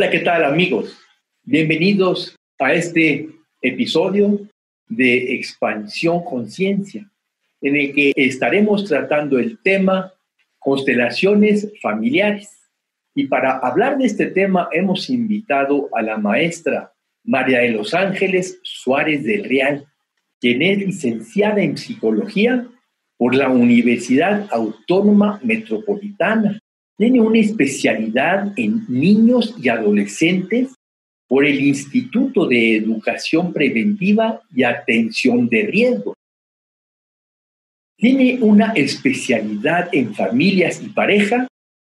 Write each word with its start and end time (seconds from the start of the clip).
Hola, 0.00 0.10
¿qué 0.10 0.20
tal 0.20 0.44
amigos? 0.44 0.98
Bienvenidos 1.42 2.34
a 2.58 2.72
este 2.72 3.28
episodio 3.60 4.48
de 4.88 5.34
Expansión 5.34 6.24
Conciencia, 6.24 7.06
en 7.60 7.76
el 7.76 7.92
que 7.92 8.14
estaremos 8.16 8.86
tratando 8.86 9.38
el 9.38 9.58
tema 9.58 10.10
constelaciones 10.58 11.70
familiares. 11.82 12.48
Y 13.14 13.26
para 13.26 13.58
hablar 13.58 13.98
de 13.98 14.06
este 14.06 14.28
tema 14.28 14.70
hemos 14.72 15.10
invitado 15.10 15.90
a 15.92 16.00
la 16.00 16.16
maestra 16.16 16.94
María 17.22 17.58
de 17.58 17.72
los 17.72 17.92
Ángeles 17.92 18.58
Suárez 18.62 19.22
del 19.22 19.44
Real, 19.44 19.84
quien 20.40 20.62
es 20.62 20.78
licenciada 20.78 21.60
en 21.60 21.76
psicología 21.76 22.66
por 23.18 23.34
la 23.34 23.50
Universidad 23.50 24.48
Autónoma 24.50 25.40
Metropolitana 25.42 26.58
tiene 27.00 27.22
una 27.22 27.38
especialidad 27.38 28.52
en 28.58 28.84
niños 28.86 29.54
y 29.58 29.70
adolescentes 29.70 30.74
por 31.26 31.46
el 31.46 31.58
Instituto 31.58 32.46
de 32.46 32.76
Educación 32.76 33.54
Preventiva 33.54 34.42
y 34.54 34.64
Atención 34.64 35.48
de 35.48 35.62
Riesgo. 35.62 36.14
Tiene 37.96 38.38
una 38.42 38.72
especialidad 38.72 39.88
en 39.92 40.14
familias 40.14 40.82
y 40.82 40.90
pareja 40.90 41.48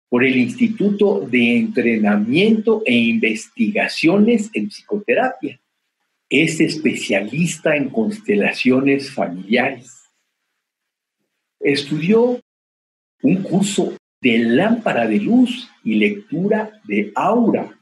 por 0.09 0.23
el 0.23 0.37
Instituto 0.37 1.19
de 1.19 1.55
Entrenamiento 1.55 2.81
e 2.83 2.95
Investigaciones 2.95 4.49
en 4.53 4.69
Psicoterapia. 4.69 5.61
Es 6.31 6.59
especialista 6.59 7.75
en 7.75 7.91
constelaciones 7.91 9.13
familiares. 9.13 10.09
Estudió 11.59 12.41
un 13.21 13.43
curso 13.43 13.95
de 14.21 14.37
lámpara 14.39 15.07
de 15.07 15.19
luz 15.19 15.69
y 15.83 15.95
lectura 15.95 16.81
de 16.83 17.11
aura 17.15 17.77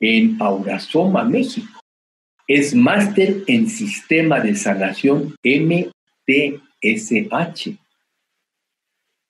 en 0.00 0.40
Aurasoma, 0.40 1.24
México. 1.24 1.80
Es 2.46 2.74
máster 2.74 3.44
en 3.46 3.68
sistema 3.68 4.40
de 4.40 4.54
sanación 4.54 5.34
MTSH. 5.42 5.98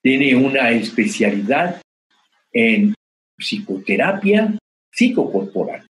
Tiene 0.02 0.36
una 0.36 0.70
especialidad 0.70 1.80
en 2.52 2.94
psicoterapia 3.36 4.56
psicocorporal. 4.92 5.86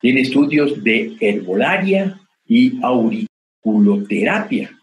Tiene 0.00 0.22
estudios 0.22 0.82
de 0.82 1.16
herbolaria 1.20 2.20
y 2.46 2.80
auriculoterapia 2.82 4.77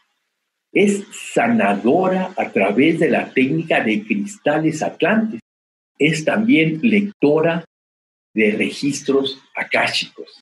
es 0.75 1.05
sanadora 1.33 2.33
a 2.37 2.49
través 2.51 2.99
de 2.99 3.09
la 3.09 3.31
técnica 3.33 3.81
de 3.81 4.03
cristales 4.03 4.83
atlantes. 4.83 5.39
Es 5.97 6.25
también 6.25 6.81
lectora 6.83 7.63
de 8.33 8.51
registros 8.51 9.41
akáshicos. 9.55 10.41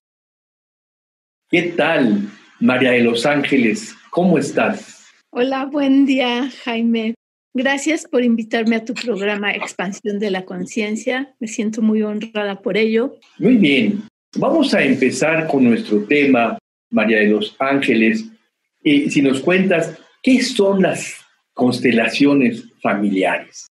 ¿Qué 1.52 1.74
tal, 1.78 2.28
María 2.60 2.92
de 2.92 3.04
los 3.04 3.28
Ángeles? 3.28 3.96
¿Cómo 4.10 4.40
estás? 4.40 5.06
Hola, 5.30 5.66
buen 5.66 6.08
día, 6.08 6.50
Jaime. 6.64 7.14
Gracias 7.54 8.08
por 8.10 8.24
invitarme 8.24 8.78
a 8.78 8.86
tu 8.86 8.96
programa 8.96 9.54
Expansión 9.54 10.18
de 10.18 10.32
la 10.32 10.46
Conciencia. 10.46 11.36
Me 11.40 11.48
siento 11.48 11.84
muy 11.84 12.02
honrada 12.02 12.60
por 12.60 12.76
ello. 12.78 13.20
Muy 13.38 13.58
bien. 13.58 14.02
Vamos 14.36 14.74
a 14.74 14.82
empezar 14.82 15.46
con 15.46 15.64
nuestro 15.64 16.04
tema, 16.06 16.58
María 16.90 17.20
de 17.20 17.28
los 17.28 17.56
Ángeles. 17.60 18.26
Y 18.84 19.12
si 19.12 19.22
nos 19.22 19.40
cuentas, 19.40 20.00
¿Qué 20.24 20.42
son 20.42 20.82
las 20.82 21.18
constelaciones 21.54 22.64
familiares? 22.82 23.68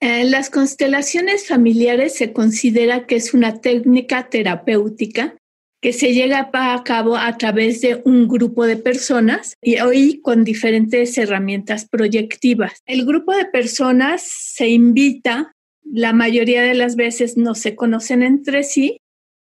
Eh, 0.00 0.22
las 0.24 0.48
constelaciones 0.48 1.48
familiares 1.48 2.14
se 2.14 2.32
considera 2.32 3.04
que 3.04 3.16
es 3.16 3.34
una 3.34 3.60
técnica 3.60 4.30
terapéutica 4.30 5.34
que 5.80 5.92
se 5.92 6.14
llega 6.14 6.50
a 6.52 6.84
cabo 6.84 7.16
a 7.16 7.36
través 7.36 7.80
de 7.80 8.00
un 8.04 8.28
grupo 8.28 8.64
de 8.64 8.76
personas 8.76 9.56
y 9.60 9.80
hoy 9.80 10.20
con 10.20 10.44
diferentes 10.44 11.18
herramientas 11.18 11.88
proyectivas. 11.88 12.80
El 12.86 13.04
grupo 13.04 13.34
de 13.34 13.46
personas 13.46 14.22
se 14.22 14.68
invita, 14.68 15.52
la 15.84 16.12
mayoría 16.12 16.62
de 16.62 16.74
las 16.74 16.94
veces 16.94 17.36
no 17.36 17.56
se 17.56 17.74
conocen 17.74 18.22
entre 18.22 18.62
sí 18.62 19.00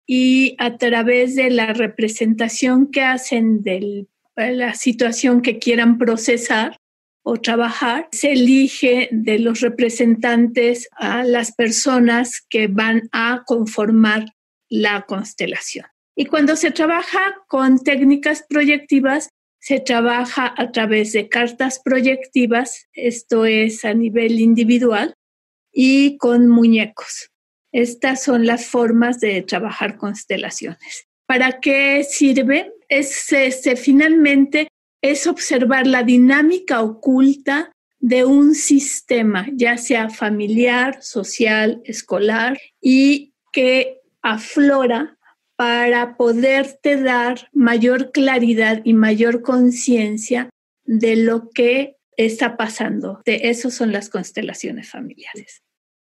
y 0.05 0.55
a 0.59 0.77
través 0.77 1.35
de 1.35 1.49
la 1.49 1.71
representación 1.71 2.91
que 2.91 3.01
hacen 3.01 3.63
del 3.63 4.09
la 4.35 4.73
situación 4.73 5.41
que 5.41 5.59
quieran 5.59 5.97
procesar 5.97 6.77
o 7.23 7.37
trabajar, 7.37 8.09
se 8.11 8.33
elige 8.33 9.07
de 9.11 9.39
los 9.39 9.61
representantes 9.61 10.89
a 10.97 11.23
las 11.23 11.53
personas 11.53 12.41
que 12.49 12.67
van 12.67 13.03
a 13.11 13.43
conformar 13.45 14.25
la 14.69 15.03
constelación. 15.03 15.85
Y 16.15 16.25
cuando 16.25 16.55
se 16.55 16.71
trabaja 16.71 17.35
con 17.47 17.79
técnicas 17.79 18.43
proyectivas, 18.47 19.29
se 19.59 19.79
trabaja 19.79 20.53
a 20.57 20.71
través 20.71 21.13
de 21.13 21.29
cartas 21.29 21.79
proyectivas, 21.83 22.87
esto 22.91 23.45
es 23.45 23.85
a 23.85 23.93
nivel 23.93 24.39
individual, 24.39 25.15
y 25.71 26.17
con 26.17 26.49
muñecos. 26.49 27.29
Estas 27.71 28.21
son 28.21 28.45
las 28.45 28.67
formas 28.67 29.19
de 29.19 29.41
trabajar 29.41 29.97
constelaciones. 29.97 31.07
¿Para 31.25 31.59
qué 31.61 32.03
sirve? 32.03 32.73
Es, 32.93 33.33
este, 33.33 33.75
finalmente 33.75 34.67
es 35.01 35.25
observar 35.25 35.87
la 35.87 36.03
dinámica 36.03 36.83
oculta 36.83 37.71
de 37.99 38.23
un 38.23 38.53
sistema, 38.53 39.47
ya 39.51 39.77
sea 39.77 40.09
familiar, 40.11 41.01
social, 41.01 41.81
escolar, 41.85 42.59
y 42.79 43.33
que 43.51 44.01
aflora 44.21 45.17
para 45.55 46.17
poderte 46.17 47.01
dar 47.01 47.49
mayor 47.51 48.11
claridad 48.11 48.81
y 48.83 48.93
mayor 48.93 49.41
conciencia 49.41 50.51
de 50.85 51.15
lo 51.15 51.49
que 51.49 51.95
está 52.15 52.57
pasando. 52.57 53.23
De 53.25 53.41
eso 53.45 53.71
son 53.71 53.91
las 53.91 54.07
constelaciones 54.07 54.91
familiares. 54.91 55.63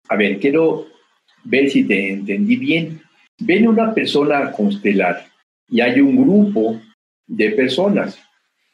A 0.09 0.15
ver, 0.15 0.39
quiero 0.39 0.85
ver 1.43 1.71
si 1.71 1.85
te 1.85 2.13
entendí 2.13 2.55
bien. 2.55 3.01
Ven 3.39 3.67
una 3.67 3.95
persona 3.95 4.37
a 4.39 4.51
constelar 4.51 5.25
y 5.69 5.81
hay 5.81 5.99
un 6.01 6.15
grupo 6.15 6.81
de 7.27 7.51
personas. 7.51 8.19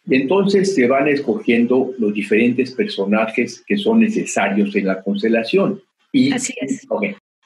Y 0.05 0.15
entonces 0.15 0.75
se 0.75 0.87
van 0.87 1.07
escogiendo 1.07 1.93
los 1.97 2.13
diferentes 2.13 2.71
personajes 2.71 3.63
que 3.65 3.77
son 3.77 4.01
necesarios 4.01 4.75
en 4.75 4.87
la 4.87 5.01
constelación. 5.01 5.81
Y, 6.11 6.31
Así 6.33 6.53
es. 6.59 6.85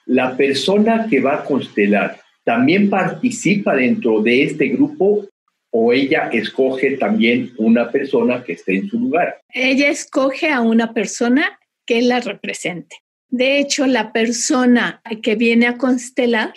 la 0.05 0.35
persona 0.35 1.07
que 1.09 1.19
va 1.21 1.35
a 1.35 1.43
constelar 1.43 2.19
también 2.43 2.89
participa 2.89 3.75
dentro 3.75 4.21
de 4.21 4.43
este 4.43 4.69
grupo 4.69 5.27
o 5.69 5.93
ella 5.93 6.29
escoge 6.31 6.97
también 6.97 7.51
una 7.57 7.91
persona 7.91 8.43
que 8.43 8.53
esté 8.53 8.77
en 8.77 8.89
su 8.89 8.99
lugar. 8.99 9.41
Ella 9.53 9.89
escoge 9.89 10.49
a 10.49 10.61
una 10.61 10.93
persona 10.93 11.59
que 11.85 12.01
la 12.01 12.19
represente. 12.19 12.95
De 13.29 13.59
hecho, 13.59 13.85
la 13.85 14.13
persona 14.13 15.01
que 15.21 15.35
viene 15.35 15.67
a 15.67 15.77
constelar 15.77 16.53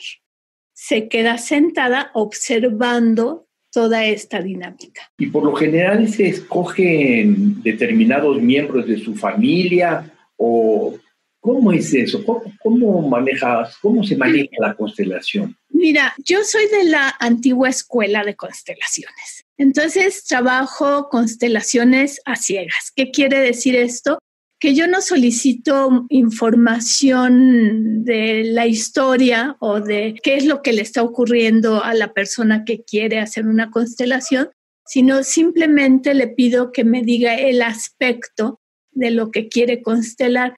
se 0.90 1.06
queda 1.06 1.38
sentada 1.38 2.10
observando 2.14 3.46
toda 3.72 4.06
esta 4.06 4.42
dinámica. 4.42 5.02
Y 5.18 5.26
por 5.26 5.44
lo 5.44 5.54
general 5.54 6.08
se 6.08 6.26
escogen 6.26 7.62
determinados 7.62 8.42
miembros 8.42 8.88
de 8.88 8.98
su 8.98 9.14
familia 9.14 10.12
o 10.36 10.96
¿cómo 11.38 11.70
es 11.70 11.94
eso? 11.94 12.24
¿Cómo, 12.24 13.08
manejas, 13.08 13.76
cómo 13.80 14.02
se 14.02 14.16
maneja 14.16 14.50
la 14.58 14.74
constelación? 14.74 15.56
Mira, 15.68 16.12
yo 16.24 16.42
soy 16.42 16.66
de 16.66 16.90
la 16.90 17.14
antigua 17.20 17.68
escuela 17.68 18.24
de 18.24 18.34
constelaciones. 18.34 19.44
Entonces 19.58 20.24
trabajo 20.24 21.08
constelaciones 21.08 22.20
a 22.24 22.34
ciegas. 22.34 22.90
¿Qué 22.96 23.12
quiere 23.12 23.38
decir 23.38 23.76
esto? 23.76 24.18
Que 24.60 24.74
yo 24.74 24.86
no 24.86 25.00
solicito 25.00 26.06
información 26.10 28.04
de 28.04 28.44
la 28.44 28.66
historia 28.66 29.56
o 29.58 29.80
de 29.80 30.14
qué 30.22 30.36
es 30.36 30.44
lo 30.44 30.60
que 30.62 30.74
le 30.74 30.82
está 30.82 31.02
ocurriendo 31.02 31.82
a 31.82 31.94
la 31.94 32.12
persona 32.12 32.64
que 32.64 32.84
quiere 32.84 33.18
hacer 33.18 33.46
una 33.46 33.70
constelación, 33.70 34.50
sino 34.86 35.22
simplemente 35.22 36.12
le 36.14 36.28
pido 36.28 36.72
que 36.72 36.84
me 36.84 37.02
diga 37.02 37.34
el 37.34 37.62
aspecto 37.62 38.60
de 38.92 39.10
lo 39.10 39.30
que 39.30 39.48
quiere 39.48 39.82
constelar. 39.82 40.54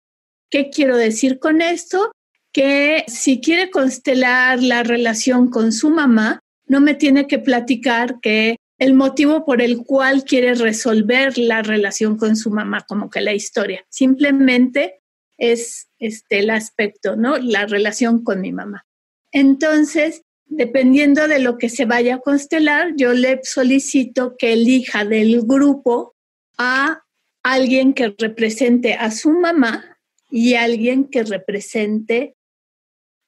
¿Qué 0.51 0.69
quiero 0.69 0.97
decir 0.97 1.39
con 1.39 1.63
esto? 1.63 2.11
que 2.53 3.05
si 3.09 3.41
quiere 3.41 3.71
constelar 3.71 4.63
la 4.63 4.83
relación 4.83 5.49
con 5.49 5.73
su 5.73 5.91
mamá, 5.91 6.41
no 6.67 6.81
me 6.81 6.95
tiene 6.95 7.27
que 7.27 7.39
platicar 7.39 8.21
que 8.21 8.57
el 8.83 8.95
motivo 8.95 9.45
por 9.45 9.63
el 9.63 9.85
cual 9.85 10.25
quiere 10.25 10.55
resolver 10.55 11.39
la 11.39 11.63
relación 11.63 12.17
con 12.17 12.35
su 12.35 12.51
mamá, 12.51 12.85
como 12.89 13.11
que 13.11 13.21
la 13.21 13.33
historia. 13.33 13.87
Simplemente 13.89 15.01
es 15.39 15.89
este, 16.01 16.41
el 16.41 16.51
aspecto, 16.51 17.15
¿no? 17.15 17.39
La 17.39 17.67
relación 17.67 18.25
con 18.25 18.41
mi 18.41 18.51
mamá. 18.51 18.85
Entonces, 19.31 20.23
dependiendo 20.47 21.29
de 21.29 21.39
lo 21.39 21.59
que 21.59 21.69
se 21.69 21.85
vaya 21.85 22.17
a 22.17 22.21
constelar, 22.21 22.95
yo 22.97 23.13
le 23.13 23.39
solicito 23.45 24.35
que 24.37 24.55
elija 24.55 25.05
del 25.05 25.43
grupo 25.43 26.17
a 26.59 27.05
alguien 27.45 27.95
que 27.95 28.13
represente 28.19 28.95
a 28.95 29.13
su 29.13 29.31
mamá 29.31 29.97
y 30.29 30.55
alguien 30.55 31.05
que 31.05 31.23
represente 31.23 32.35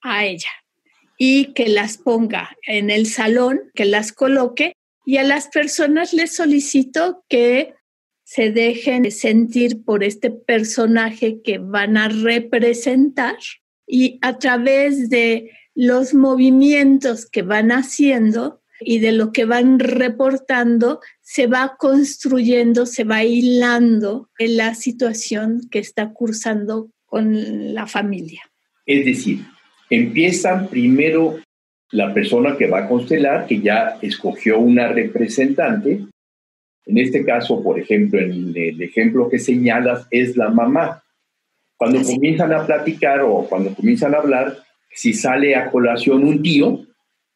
a 0.03 0.25
ella 0.25 0.51
y 1.17 1.53
que 1.53 1.69
las 1.69 1.97
ponga 1.97 2.57
en 2.67 2.91
el 2.91 3.07
salón, 3.07 3.71
que 3.73 3.85
las 3.85 4.11
coloque 4.11 4.75
y 5.07 5.19
a 5.19 5.23
las 5.23 5.49
personas 5.49 6.13
les 6.13 6.35
solicito 6.35 7.25
que 7.29 7.75
se 8.25 8.51
dejen 8.51 9.11
sentir 9.11 9.85
por 9.85 10.03
este 10.03 10.31
personaje 10.31 11.43
que 11.43 11.59
van 11.59 11.97
a 11.97 12.09
representar 12.09 13.37
y 13.87 14.19
a 14.23 14.39
través 14.39 15.11
de 15.11 15.51
los 15.75 16.15
movimientos 16.15 17.27
que 17.27 17.43
van 17.43 17.71
haciendo 17.71 18.63
y 18.81 18.99
de 18.99 19.13
lo 19.13 19.33
que 19.33 19.45
van 19.45 19.79
reportando, 19.79 21.01
se 21.21 21.47
va 21.47 21.77
construyendo, 21.79 22.87
se 22.87 23.05
va 23.05 23.25
hilando 23.25 24.31
en 24.39 24.57
la 24.57 24.75
situación 24.75 25.69
que 25.71 25.79
está 25.79 26.13
cursando 26.13 26.91
con 27.05 27.75
la 27.75 27.87
familia. 27.87 28.43
Es 28.87 29.05
decir, 29.05 29.41
empiezan 29.91 30.69
primero 30.69 31.41
la 31.95 32.13
persona 32.13 32.57
que 32.57 32.67
va 32.67 32.81
a 32.81 32.89
constelar, 32.89 33.47
que 33.47 33.61
ya 33.61 33.99
escogió 34.03 34.59
una 34.59 34.89
representante. 34.89 36.01
En 36.87 36.99
este 36.99 37.25
caso, 37.25 37.63
por 37.63 37.79
ejemplo, 37.79 38.19
en 38.19 38.53
el 38.57 38.83
ejemplo 38.83 39.29
que 39.29 39.39
señalas, 39.39 40.07
es 40.11 40.37
la 40.37 40.51
mamá. 40.51 41.05
Cuando 41.77 42.03
comienzan 42.03 42.53
a 42.53 42.67
platicar 42.67 43.21
o 43.21 43.47
cuando 43.49 43.73
comienzan 43.75 44.13
a 44.15 44.19
hablar, 44.19 44.59
si 44.91 45.13
sale 45.13 45.55
a 45.55 45.71
colación 45.71 46.25
un 46.25 46.43
tío, 46.43 46.85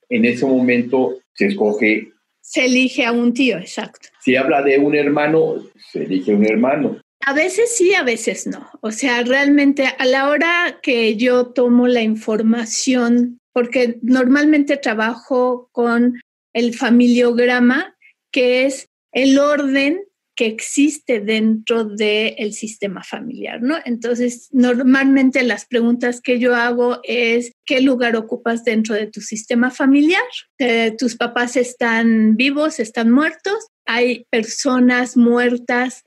en 0.09 0.25
ese 0.25 0.45
momento 0.45 1.19
se 1.35 1.47
escoge. 1.47 2.11
Se 2.41 2.65
elige 2.65 3.05
a 3.05 3.13
un 3.13 3.33
tío, 3.33 3.59
exacto. 3.59 4.09
Si 4.21 4.35
habla 4.35 4.63
de 4.63 4.79
un 4.79 4.97
hermano, 4.97 5.63
se 5.93 6.03
elige 6.03 6.35
un 6.35 6.45
hermano. 6.45 6.99
A 7.25 7.33
veces 7.33 7.77
sí, 7.77 7.95
a 7.95 8.03
veces 8.03 8.49
no. 8.49 8.69
O 8.81 8.91
sea, 8.91 9.23
realmente 9.23 9.85
a 9.87 10.05
la 10.05 10.29
hora 10.29 10.81
que 10.83 11.17
yo 11.17 11.47
tomo 11.47 11.87
la 11.87 12.03
información, 12.03 13.38
porque 13.53 13.99
normalmente 14.03 14.77
trabajo 14.77 15.69
con 15.73 16.21
el 16.53 16.75
familiograma, 16.75 17.97
que 18.31 18.67
es 18.67 18.89
el 19.13 19.39
orden 19.39 20.01
que 20.39 20.47
existe 20.47 21.19
dentro 21.19 21.83
del 21.83 22.53
sistema 22.53 23.03
familiar, 23.03 23.61
¿no? 23.61 23.75
Entonces, 23.85 24.49
normalmente 24.53 25.43
las 25.43 25.67
preguntas 25.67 26.21
que 26.21 26.39
yo 26.39 26.55
hago 26.55 27.01
es, 27.03 27.51
¿qué 27.67 27.81
lugar 27.81 28.15
ocupas 28.15 28.63
dentro 28.63 28.95
de 28.95 29.09
tu 29.09 29.21
sistema 29.21 29.73
familiar? 29.73 30.23
Eh, 30.59 30.95
¿Tus 30.97 31.17
papás 31.17 31.57
están 31.57 32.37
vivos, 32.37 32.79
están 32.79 33.11
muertos? 33.11 33.67
¿Hay 33.85 34.27
personas 34.31 35.17
muertas 35.17 36.05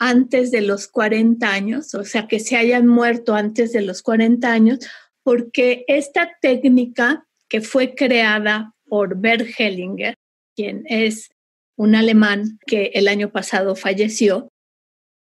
antes 0.00 0.50
de 0.50 0.62
los 0.62 0.88
40 0.88 1.48
años? 1.48 1.94
O 1.94 2.04
sea, 2.04 2.26
que 2.26 2.40
se 2.40 2.56
hayan 2.56 2.88
muerto 2.88 3.36
antes 3.36 3.70
de 3.72 3.82
los 3.82 4.02
40 4.02 4.50
años, 4.50 4.80
porque 5.28 5.84
esta 5.88 6.38
técnica 6.40 7.26
que 7.50 7.60
fue 7.60 7.94
creada 7.94 8.72
por 8.86 9.20
Bert 9.20 9.46
Hellinger, 9.58 10.14
quien 10.56 10.84
es 10.86 11.28
un 11.76 11.94
alemán 11.94 12.58
que 12.66 12.92
el 12.94 13.08
año 13.08 13.30
pasado 13.30 13.76
falleció, 13.76 14.48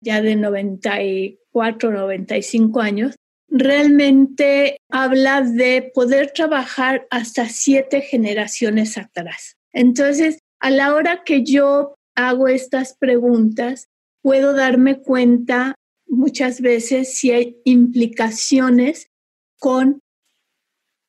ya 0.04 0.24
de 0.24 0.36
94, 0.36 1.92
95 1.92 2.82
años, 2.82 3.16
realmente 3.48 4.78
habla 4.90 5.44
de 5.44 5.92
poder 5.94 6.32
trabajar 6.32 7.06
hasta 7.12 7.48
siete 7.48 8.02
generaciones 8.02 8.98
atrás. 8.98 9.54
Entonces, 9.72 10.40
a 10.60 10.72
la 10.72 10.96
hora 10.96 11.22
que 11.24 11.44
yo 11.44 11.94
hago 12.16 12.48
estas 12.48 12.98
preguntas, 12.98 13.86
puedo 14.24 14.54
darme 14.54 15.00
cuenta 15.00 15.76
muchas 16.08 16.60
veces 16.60 17.14
si 17.14 17.30
hay 17.30 17.62
implicaciones 17.66 19.11
con 19.62 20.02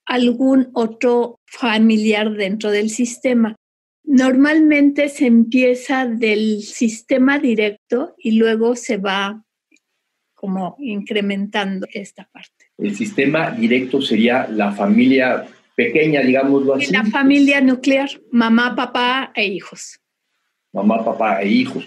algún 0.04 0.68
otro 0.74 1.40
familiar 1.46 2.34
dentro 2.34 2.70
del 2.70 2.90
sistema. 2.90 3.56
Normalmente 4.04 5.08
se 5.08 5.26
empieza 5.26 6.04
del 6.04 6.60
sistema 6.60 7.38
directo 7.38 8.14
y 8.18 8.32
luego 8.32 8.76
se 8.76 8.98
va 8.98 9.42
como 10.34 10.76
incrementando 10.80 11.86
esta 11.94 12.28
parte. 12.30 12.66
El 12.76 12.94
sistema 12.94 13.52
directo 13.52 14.02
sería 14.02 14.46
la 14.48 14.72
familia 14.72 15.48
pequeña, 15.74 16.20
digámoslo 16.20 16.74
así. 16.74 16.92
La 16.92 17.06
familia 17.06 17.62
nuclear, 17.62 18.10
mamá, 18.30 18.76
papá 18.76 19.32
e 19.34 19.46
hijos. 19.46 19.98
Mamá, 20.74 21.02
papá 21.02 21.40
e 21.40 21.48
hijos. 21.48 21.86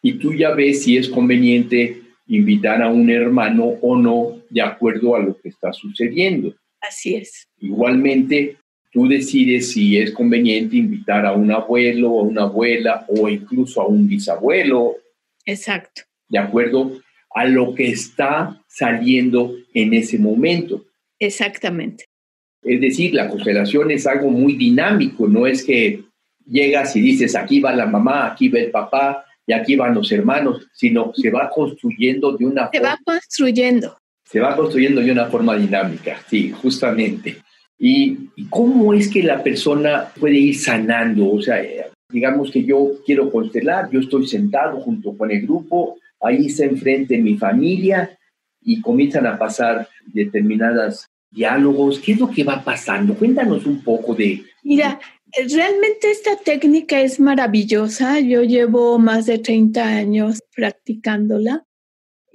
Y 0.00 0.14
tú 0.14 0.32
ya 0.32 0.54
ves 0.54 0.84
si 0.84 0.96
es 0.96 1.10
conveniente 1.10 2.00
invitar 2.26 2.80
a 2.82 2.88
un 2.88 3.10
hermano 3.10 3.64
o 3.82 3.98
no 3.98 4.45
de 4.50 4.62
acuerdo 4.62 5.16
a 5.16 5.20
lo 5.20 5.36
que 5.38 5.48
está 5.48 5.72
sucediendo. 5.72 6.54
Así 6.80 7.14
es. 7.14 7.46
Igualmente, 7.58 8.56
tú 8.92 9.08
decides 9.08 9.72
si 9.72 9.98
es 9.98 10.12
conveniente 10.12 10.76
invitar 10.76 11.26
a 11.26 11.32
un 11.32 11.50
abuelo 11.50 12.12
o 12.12 12.20
a 12.20 12.24
una 12.24 12.42
abuela 12.42 13.04
o 13.08 13.28
incluso 13.28 13.80
a 13.80 13.86
un 13.86 14.06
bisabuelo. 14.08 14.96
Exacto. 15.44 16.02
De 16.28 16.38
acuerdo 16.38 17.00
a 17.34 17.44
lo 17.44 17.74
que 17.74 17.88
está 17.88 18.62
saliendo 18.66 19.54
en 19.74 19.94
ese 19.94 20.18
momento. 20.18 20.86
Exactamente. 21.18 22.06
Es 22.62 22.80
decir, 22.80 23.14
la 23.14 23.28
constelación 23.28 23.90
es 23.90 24.06
algo 24.06 24.30
muy 24.30 24.54
dinámico, 24.54 25.28
no 25.28 25.46
es 25.46 25.62
que 25.62 26.02
llegas 26.46 26.96
y 26.96 27.00
dices, 27.00 27.36
aquí 27.36 27.60
va 27.60 27.74
la 27.74 27.86
mamá, 27.86 28.32
aquí 28.32 28.48
va 28.48 28.58
el 28.58 28.70
papá 28.70 29.24
y 29.46 29.52
aquí 29.52 29.76
van 29.76 29.94
los 29.94 30.10
hermanos, 30.10 30.66
sino 30.72 31.12
se 31.14 31.30
va 31.30 31.50
construyendo 31.50 32.36
de 32.36 32.46
una 32.46 32.70
se 32.70 32.78
forma. 32.78 32.96
Se 32.96 32.96
va 32.96 32.98
construyendo. 33.04 33.98
Se 34.26 34.40
va 34.40 34.56
construyendo 34.56 35.00
de 35.00 35.12
una 35.12 35.26
forma 35.26 35.56
dinámica, 35.56 36.18
sí, 36.28 36.50
justamente. 36.50 37.42
¿Y, 37.78 38.28
cómo 38.50 38.92
es 38.92 39.08
que 39.08 39.22
la 39.22 39.42
persona 39.42 40.08
puede 40.18 40.36
ir 40.36 40.58
sanando? 40.58 41.30
O 41.30 41.40
sea, 41.40 41.62
eh, 41.62 41.86
digamos 42.10 42.50
que 42.50 42.64
yo 42.64 42.92
quiero 43.04 43.30
constelar, 43.30 43.88
yo 43.90 44.00
estoy 44.00 44.26
sentado 44.26 44.80
junto 44.80 45.16
con 45.16 45.30
el 45.30 45.42
grupo, 45.42 45.98
ahí 46.20 46.46
está 46.46 46.64
enfrente 46.64 47.18
mi 47.18 47.36
familia 47.36 48.18
y 48.62 48.80
comienzan 48.80 49.26
a 49.26 49.38
pasar 49.38 49.88
determinados 50.06 51.06
diálogos. 51.30 52.00
¿Qué 52.00 52.12
es 52.12 52.18
lo 52.18 52.30
que 52.30 52.44
va 52.44 52.64
pasando? 52.64 53.14
Cuéntanos 53.14 53.64
un 53.66 53.82
poco 53.82 54.14
de... 54.14 54.42
Mira, 54.64 54.98
realmente 55.48 56.10
esta 56.10 56.36
técnica 56.36 57.00
es 57.00 57.20
maravillosa. 57.20 58.18
Yo 58.20 58.42
llevo 58.42 58.98
más 58.98 59.26
de 59.26 59.38
30 59.38 59.84
años 59.84 60.40
practicándola 60.54 61.64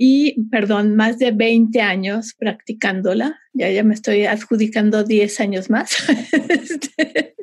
y, 0.03 0.41
perdón, 0.49 0.95
más 0.95 1.19
de 1.19 1.29
20 1.29 1.79
años 1.79 2.33
practicándola. 2.35 3.39
Ya, 3.53 3.69
ya 3.69 3.83
me 3.83 3.93
estoy 3.93 4.25
adjudicando 4.25 5.03
10 5.03 5.39
años 5.39 5.69
más. 5.69 5.95
Este, 6.49 7.35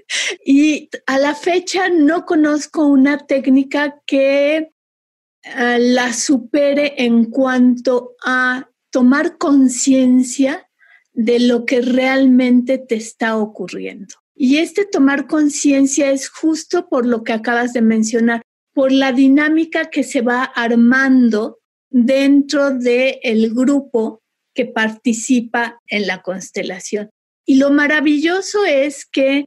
y 0.44 0.88
a 1.06 1.18
la 1.18 1.36
fecha 1.36 1.88
no 1.88 2.24
conozco 2.24 2.84
una 2.86 3.18
técnica 3.18 4.00
que 4.04 4.56
eh, 4.56 5.78
la 5.78 6.12
supere 6.12 6.94
en 6.96 7.26
cuanto 7.26 8.16
a 8.26 8.68
tomar 8.90 9.38
conciencia 9.38 10.68
de 11.12 11.38
lo 11.38 11.64
que 11.64 11.80
realmente 11.80 12.78
te 12.78 12.96
está 12.96 13.36
ocurriendo. 13.36 14.16
Y 14.34 14.56
este 14.56 14.84
tomar 14.84 15.28
conciencia 15.28 16.10
es 16.10 16.28
justo 16.28 16.88
por 16.88 17.06
lo 17.06 17.22
que 17.22 17.34
acabas 17.34 17.72
de 17.72 17.82
mencionar, 17.82 18.42
por 18.74 18.90
la 18.90 19.12
dinámica 19.12 19.90
que 19.90 20.02
se 20.02 20.22
va 20.22 20.42
armando 20.42 21.58
dentro 21.90 22.70
del 22.70 23.18
el 23.22 23.54
grupo 23.54 24.20
que 24.54 24.66
participa 24.66 25.80
en 25.86 26.06
la 26.06 26.22
constelación. 26.22 27.10
Y 27.46 27.56
lo 27.56 27.70
maravilloso 27.70 28.64
es 28.64 29.06
que 29.06 29.44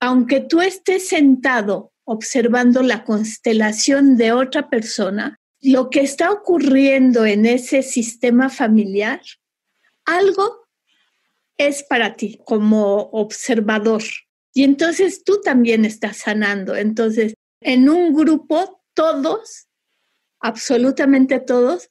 aunque 0.00 0.40
tú 0.40 0.60
estés 0.60 1.08
sentado 1.08 1.92
observando 2.04 2.82
la 2.82 3.04
constelación 3.04 4.16
de 4.16 4.32
otra 4.32 4.68
persona, 4.68 5.38
lo 5.60 5.90
que 5.90 6.00
está 6.00 6.32
ocurriendo 6.32 7.24
en 7.24 7.46
ese 7.46 7.82
sistema 7.82 8.50
familiar, 8.50 9.22
algo 10.04 10.66
es 11.56 11.84
para 11.84 12.16
ti 12.16 12.40
como 12.44 12.96
observador. 13.12 14.02
Y 14.52 14.64
entonces 14.64 15.22
tú 15.24 15.40
también 15.40 15.84
estás 15.84 16.16
sanando. 16.18 16.74
Entonces, 16.74 17.34
en 17.60 17.88
un 17.88 18.12
grupo, 18.12 18.82
todos 18.94 19.68
absolutamente 20.42 21.40
todos, 21.40 21.88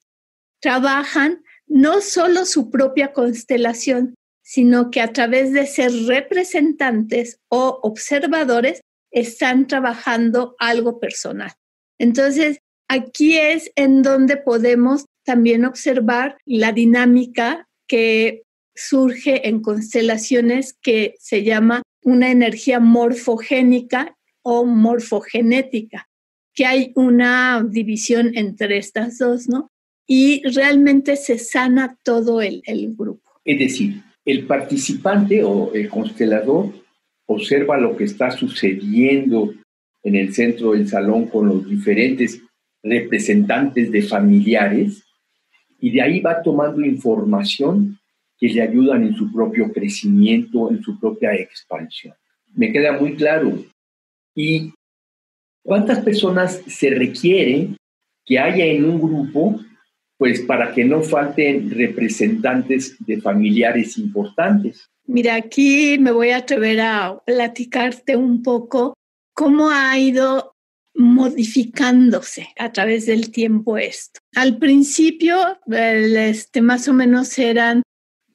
trabajan 0.62 1.44
no 1.68 2.02
solo 2.02 2.46
su 2.46 2.70
propia 2.70 3.14
constelación, 3.14 4.14
sino 4.44 4.92
que 4.92 5.02
a 5.02 5.14
través 5.14 5.54
de 5.54 5.66
ser 5.66 5.92
representantes 6.06 7.38
o 7.50 7.80
observadores 7.84 8.82
están 9.12 9.68
trabajando 9.68 10.56
algo 10.60 11.00
personal. 11.00 11.52
Entonces, 11.98 12.60
aquí 12.90 13.38
es 13.38 13.72
en 13.76 14.02
donde 14.02 14.38
podemos 14.38 15.06
también 15.24 15.66
observar 15.66 16.38
la 16.46 16.72
dinámica 16.72 17.68
que 17.88 18.44
surge 18.76 19.48
en 19.48 19.62
constelaciones 19.62 20.74
que 20.82 21.16
se 21.20 21.44
llama 21.44 21.84
una 22.04 22.32
energía 22.32 22.80
morfogénica 22.80 24.16
o 24.44 24.66
morfogenética, 24.66 26.10
que 26.54 26.66
hay 26.66 26.92
una 26.96 27.66
división 27.70 28.32
entre 28.36 28.78
estas 28.78 29.18
dos, 29.18 29.48
¿no? 29.48 29.70
Y 30.08 30.42
realmente 30.50 31.16
se 31.16 31.38
sana 31.38 31.98
todo 32.04 32.42
el, 32.42 32.62
grupo. 32.98 33.30
Es 33.46 33.60
decir, 33.60 34.02
el 34.26 34.46
participante 34.46 35.44
o 35.44 35.74
el 35.74 35.90
constelador 35.90 36.74
observa 37.26 37.78
lo 37.78 37.96
que 37.96 38.04
está 38.04 38.32
sucediendo 38.32 39.54
en 40.04 40.16
el 40.16 40.34
centro 40.34 40.74
del 40.74 40.88
salón 40.88 41.28
con 41.28 41.48
los 41.48 41.70
diferentes 41.70 42.42
representantes 42.84 43.92
de 43.92 44.02
familiares 44.02 45.04
y 45.80 45.92
de 45.92 46.02
ahí 46.02 46.20
va 46.20 46.42
tomando 46.42 46.82
información 46.82 47.98
que 48.38 48.50
le 48.50 48.62
ayudan 48.62 49.04
en 49.04 49.16
su 49.16 49.32
propio 49.32 49.72
crecimiento, 49.72 50.70
en 50.72 50.82
su 50.82 51.00
propia 51.00 51.34
expansión. 51.36 52.16
Me 52.54 52.72
queda 52.72 53.00
muy 53.00 53.16
claro. 53.16 53.64
¿Y 54.36 54.74
cuántas 55.64 56.00
personas 56.00 56.62
se 56.68 56.90
requiere 56.90 57.76
que 58.26 58.40
haya 58.40 58.66
en 58.66 58.86
un 58.86 59.02
grupo 59.02 59.60
pues 60.18 60.42
para 60.42 60.72
que 60.72 60.86
no 60.86 61.02
falten 61.02 61.72
representantes 61.72 62.96
de 63.00 63.20
familiares 63.20 63.98
importantes. 63.98 64.88
Mira, 65.08 65.34
aquí 65.34 65.98
me 66.00 66.12
voy 66.12 66.30
a 66.30 66.38
atrever 66.38 66.80
a 66.80 67.20
platicarte 67.26 68.16
un 68.16 68.44
poco 68.44 68.94
cómo 69.34 69.72
ha 69.72 69.98
ido 69.98 70.54
modificándose 70.94 72.50
a 72.60 72.72
través 72.72 73.08
del 73.08 73.32
tiempo 73.32 73.80
esto. 73.80 74.20
Al 74.36 74.60
principio, 74.60 75.58
este, 75.68 76.62
más 76.62 76.88
o 76.88 76.94
menos 76.94 77.40
eran 77.40 77.82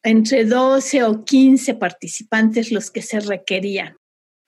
entre 0.03 0.45
12 0.45 1.05
o 1.05 1.25
15 1.25 1.75
participantes 1.75 2.73
los 2.73 2.91
que 2.91 3.03
se 3.03 3.21
requerían. 3.21 3.97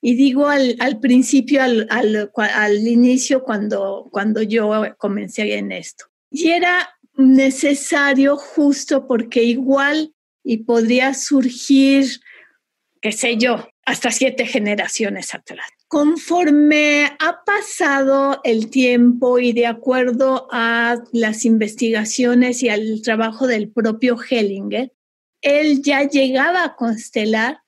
Y 0.01 0.15
digo 0.15 0.47
al, 0.47 0.99
principio, 1.01 1.61
al, 1.61 1.87
al, 1.89 2.87
inicio, 2.87 3.43
cuando, 3.43 4.07
cuando 4.11 4.41
yo 4.41 4.71
comencé 4.97 5.57
en 5.57 5.71
esto. 5.71 6.05
Y 6.31 6.51
era 6.51 6.89
necesario 7.15 8.37
justo 8.37 9.07
porque 9.07 9.43
igual 9.43 10.13
y 10.43 10.57
podría 10.57 11.13
surgir, 11.13 12.07
qué 13.01 13.11
sé 13.11 13.37
yo, 13.37 13.67
hasta 13.85 14.11
siete 14.11 14.45
generaciones 14.45 15.33
atrás. 15.33 15.67
Conforme 15.87 17.05
ha 17.19 17.43
pasado 17.43 18.39
el 18.43 18.69
tiempo 18.69 19.39
y 19.39 19.51
de 19.53 19.65
acuerdo 19.65 20.47
a 20.51 20.97
las 21.11 21.43
investigaciones 21.43 22.61
y 22.61 22.69
al 22.69 23.01
trabajo 23.03 23.47
del 23.47 23.69
propio 23.69 24.17
Hellinger, 24.17 24.93
él 25.41 25.81
ya 25.81 26.03
llegaba 26.03 26.63
a 26.63 26.75
constelar 26.75 27.61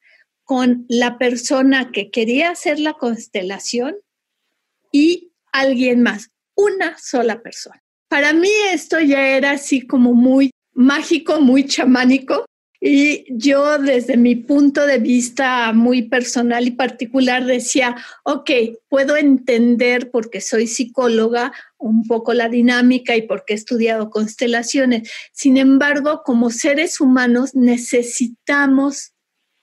con 0.51 0.85
la 0.89 1.17
persona 1.17 1.93
que 1.93 2.11
quería 2.11 2.49
hacer 2.49 2.77
la 2.77 2.95
constelación 2.95 3.95
y 4.91 5.31
alguien 5.53 6.03
más, 6.03 6.29
una 6.55 6.97
sola 6.97 7.41
persona. 7.41 7.81
Para 8.09 8.33
mí 8.33 8.49
esto 8.73 8.99
ya 8.99 9.29
era 9.29 9.51
así 9.51 9.87
como 9.87 10.13
muy 10.13 10.51
mágico, 10.73 11.39
muy 11.39 11.65
chamánico. 11.67 12.43
Y 12.81 13.23
yo 13.29 13.77
desde 13.77 14.17
mi 14.17 14.35
punto 14.35 14.85
de 14.85 14.97
vista 14.97 15.71
muy 15.71 16.01
personal 16.09 16.67
y 16.67 16.71
particular 16.71 17.45
decía, 17.45 17.95
ok, 18.23 18.51
puedo 18.89 19.15
entender 19.15 20.11
porque 20.11 20.41
soy 20.41 20.67
psicóloga 20.67 21.53
un 21.77 22.05
poco 22.05 22.33
la 22.33 22.49
dinámica 22.49 23.15
y 23.15 23.21
porque 23.21 23.53
he 23.53 23.55
estudiado 23.55 24.09
constelaciones. 24.09 25.09
Sin 25.31 25.55
embargo, 25.55 26.23
como 26.25 26.49
seres 26.49 26.99
humanos 26.99 27.55
necesitamos 27.55 29.13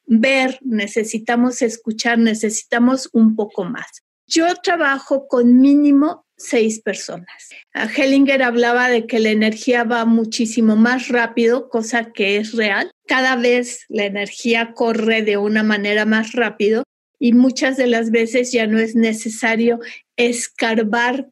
ver, 0.08 0.58
necesitamos 0.62 1.62
escuchar, 1.62 2.18
necesitamos 2.18 3.08
un 3.12 3.36
poco 3.36 3.64
más. 3.64 4.02
Yo 4.26 4.54
trabajo 4.56 5.26
con 5.28 5.60
mínimo 5.60 6.26
seis 6.36 6.80
personas. 6.80 7.48
Hellinger 7.74 8.42
hablaba 8.42 8.88
de 8.88 9.06
que 9.06 9.18
la 9.18 9.30
energía 9.30 9.84
va 9.84 10.04
muchísimo 10.04 10.76
más 10.76 11.08
rápido, 11.08 11.68
cosa 11.68 12.12
que 12.12 12.36
es 12.36 12.52
real. 12.52 12.90
Cada 13.06 13.36
vez 13.36 13.84
la 13.88 14.04
energía 14.04 14.72
corre 14.74 15.22
de 15.22 15.36
una 15.36 15.62
manera 15.62 16.04
más 16.04 16.32
rápido 16.32 16.84
y 17.18 17.32
muchas 17.32 17.76
de 17.76 17.88
las 17.88 18.10
veces 18.10 18.52
ya 18.52 18.66
no 18.66 18.78
es 18.78 18.94
necesario 18.94 19.80
escarbar 20.16 21.30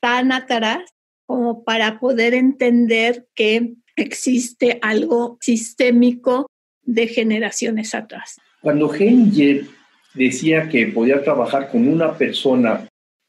tan 0.00 0.32
atrás 0.32 0.88
como 1.26 1.64
para 1.64 1.98
poder 2.00 2.32
entender 2.34 3.26
que 3.34 3.74
existe 3.96 4.78
algo 4.82 5.38
sistémico 5.40 6.46
de 6.86 7.08
generaciones 7.08 7.94
atrás. 7.94 8.40
Cuando 8.62 8.92
Hellinger 8.92 9.66
decía 10.14 10.68
que 10.68 10.86
podía 10.86 11.22
trabajar 11.22 11.70
con 11.70 11.86
una 11.86 12.16
persona 12.16 12.88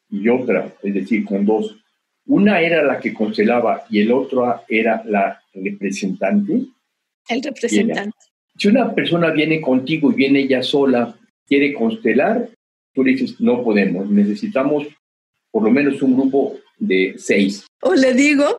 y 0.10 0.30
otra, 0.30 0.74
es 0.82 0.94
decir, 0.94 1.26
con 1.26 1.46
dos. 1.46 1.76
Una 2.26 2.62
era 2.62 2.84
la 2.84 3.00
que 3.00 3.14
constelaba 3.14 3.86
y 3.90 4.02
el 4.02 4.12
otro 4.12 4.62
era 4.70 5.04
la 5.06 5.42
representante. 5.54 6.62
El 7.28 7.44
representante. 7.44 8.16
Si 8.58 8.68
una 8.68 8.94
persona 8.94 9.32
viene 9.32 9.62
contigo 9.62 10.12
y 10.12 10.16
viene 10.16 10.40
ella 10.40 10.64
sola, 10.64 11.16
quiere 11.46 11.74
constelar, 11.74 12.50
tú 12.94 13.04
le 13.04 13.12
dices, 13.12 13.40
no 13.40 13.64
podemos, 13.64 14.10
necesitamos 14.10 14.88
por 15.52 15.64
lo 15.64 15.72
menos 15.72 16.02
un 16.02 16.16
grupo 16.16 16.58
de 16.78 17.16
seis. 17.18 17.66
O 17.82 17.94
le 17.94 18.14
digo, 18.14 18.58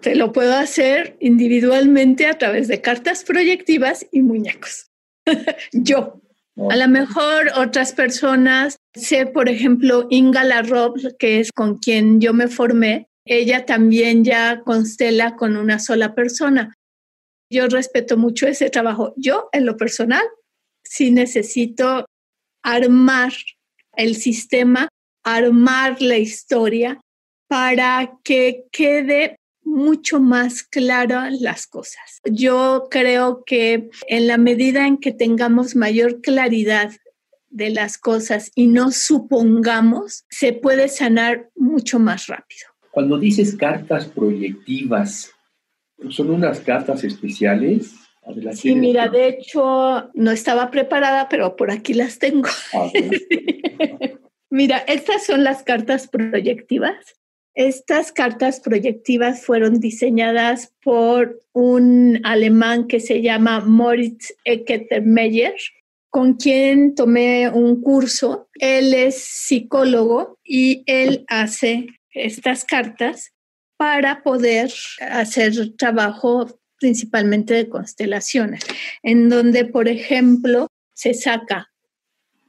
te 0.00 0.14
lo 0.14 0.32
puedo 0.32 0.54
hacer 0.54 1.16
individualmente 1.20 2.26
a 2.26 2.38
través 2.38 2.68
de 2.68 2.80
cartas 2.80 3.24
proyectivas 3.24 4.06
y 4.12 4.22
muñecos. 4.22 4.90
Yo. 5.72 6.20
A 6.70 6.76
lo 6.76 6.88
mejor 6.88 7.50
otras 7.54 7.92
personas, 7.92 8.76
sé 8.94 9.26
por 9.26 9.50
ejemplo 9.50 10.06
Inga 10.08 10.42
Larrob, 10.42 10.94
que 11.18 11.38
es 11.38 11.52
con 11.52 11.76
quien 11.76 12.18
yo 12.18 12.32
me 12.32 12.48
formé, 12.48 13.08
ella 13.26 13.66
también 13.66 14.24
ya 14.24 14.62
constela 14.64 15.36
con 15.36 15.58
una 15.58 15.78
sola 15.78 16.14
persona. 16.14 16.72
Yo 17.50 17.68
respeto 17.68 18.16
mucho 18.16 18.46
ese 18.46 18.70
trabajo. 18.70 19.12
Yo, 19.18 19.50
en 19.52 19.66
lo 19.66 19.76
personal, 19.76 20.24
sí 20.82 21.10
necesito 21.10 22.06
armar 22.62 23.34
el 23.94 24.16
sistema, 24.16 24.88
armar 25.24 26.00
la 26.00 26.16
historia 26.16 27.00
para 27.48 28.18
que 28.24 28.64
quede 28.72 29.36
mucho 29.66 30.20
más 30.20 30.62
claras 30.62 31.40
las 31.40 31.66
cosas. 31.66 32.20
Yo 32.24 32.86
creo 32.90 33.42
que 33.44 33.90
en 34.08 34.26
la 34.28 34.38
medida 34.38 34.86
en 34.86 34.96
que 34.96 35.12
tengamos 35.12 35.74
mayor 35.74 36.20
claridad 36.20 36.92
de 37.50 37.70
las 37.70 37.98
cosas 37.98 38.52
y 38.54 38.68
no 38.68 38.92
supongamos, 38.92 40.24
se 40.30 40.52
puede 40.52 40.88
sanar 40.88 41.50
mucho 41.56 41.98
más 41.98 42.28
rápido. 42.28 42.66
Cuando 42.92 43.18
dices 43.18 43.56
cartas 43.56 44.06
proyectivas, 44.06 45.32
¿son 46.10 46.30
unas 46.30 46.60
cartas 46.60 47.02
especiales? 47.04 47.94
Sí, 48.54 48.74
mira, 48.74 49.08
de 49.08 49.28
hecho 49.28 50.10
no 50.14 50.30
estaba 50.30 50.70
preparada, 50.70 51.28
pero 51.28 51.56
por 51.56 51.70
aquí 51.70 51.94
las 51.94 52.18
tengo. 52.18 52.48
Ah, 52.72 52.90
mira, 54.50 54.78
estas 54.78 55.26
son 55.26 55.44
las 55.44 55.62
cartas 55.62 56.08
proyectivas. 56.08 56.96
Estas 57.56 58.12
cartas 58.12 58.60
proyectivas 58.60 59.42
fueron 59.42 59.80
diseñadas 59.80 60.74
por 60.82 61.40
un 61.54 62.20
alemán 62.22 62.86
que 62.86 63.00
se 63.00 63.22
llama 63.22 63.60
Moritz 63.60 64.34
Ecketermeyer, 64.44 65.54
con 66.10 66.34
quien 66.34 66.94
tomé 66.94 67.48
un 67.48 67.80
curso. 67.80 68.50
Él 68.60 68.92
es 68.92 69.24
psicólogo 69.24 70.38
y 70.44 70.82
él 70.84 71.24
hace 71.28 71.86
estas 72.10 72.66
cartas 72.66 73.32
para 73.78 74.22
poder 74.22 74.70
hacer 75.00 75.54
trabajo 75.78 76.60
principalmente 76.78 77.54
de 77.54 77.70
constelaciones, 77.70 78.60
en 79.02 79.30
donde, 79.30 79.64
por 79.64 79.88
ejemplo, 79.88 80.68
se 80.92 81.14
saca 81.14 81.70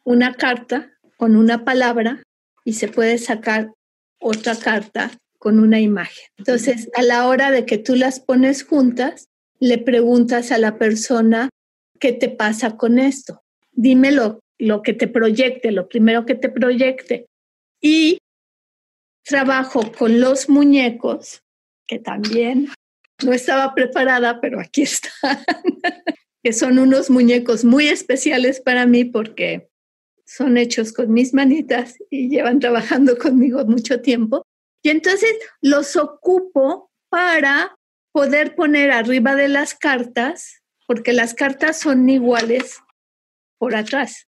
una 0.03 0.33
carta 0.33 0.91
con 1.15 1.37
una 1.37 1.63
palabra 1.63 2.23
y 2.65 2.73
se 2.73 2.89
puede 2.89 3.17
sacar 3.19 3.71
otra 4.19 4.55
carta 4.55 5.11
con 5.37 5.59
una 5.59 5.79
imagen. 5.79 6.25
Entonces, 6.37 6.89
a 6.95 7.03
la 7.03 7.27
hora 7.27 7.51
de 7.51 7.65
que 7.65 7.77
tú 7.77 7.95
las 7.95 8.19
pones 8.19 8.63
juntas, 8.63 9.27
le 9.59 9.77
preguntas 9.77 10.51
a 10.51 10.57
la 10.57 10.77
persona, 10.77 11.49
¿qué 11.99 12.13
te 12.13 12.29
pasa 12.29 12.77
con 12.77 12.99
esto? 12.99 13.43
Dímelo, 13.71 14.39
lo 14.59 14.81
que 14.81 14.93
te 14.93 15.07
proyecte, 15.07 15.71
lo 15.71 15.87
primero 15.87 16.25
que 16.25 16.35
te 16.35 16.49
proyecte. 16.49 17.27
Y 17.81 18.17
trabajo 19.23 19.91
con 19.91 20.19
los 20.19 20.49
muñecos, 20.49 21.41
que 21.87 21.99
también 21.99 22.69
no 23.23 23.33
estaba 23.33 23.73
preparada, 23.73 24.41
pero 24.41 24.59
aquí 24.59 24.81
están. 24.83 25.43
que 26.43 26.53
son 26.53 26.79
unos 26.79 27.09
muñecos 27.09 27.65
muy 27.65 27.87
especiales 27.87 28.61
para 28.61 28.85
mí 28.85 29.05
porque 29.05 29.69
son 30.27 30.57
hechos 30.57 30.91
con 30.91 31.13
mis 31.13 31.33
manitas 31.33 31.97
y 32.09 32.29
llevan 32.29 32.59
trabajando 32.59 33.17
conmigo 33.17 33.63
mucho 33.65 34.01
tiempo. 34.01 34.45
Y 34.83 34.89
entonces 34.89 35.33
los 35.61 35.95
ocupo 35.95 36.91
para 37.09 37.75
poder 38.11 38.55
poner 38.55 38.91
arriba 38.91 39.35
de 39.35 39.47
las 39.47 39.73
cartas, 39.73 40.63
porque 40.85 41.13
las 41.13 41.33
cartas 41.33 41.79
son 41.79 42.09
iguales 42.09 42.79
por 43.57 43.75
atrás. 43.75 44.27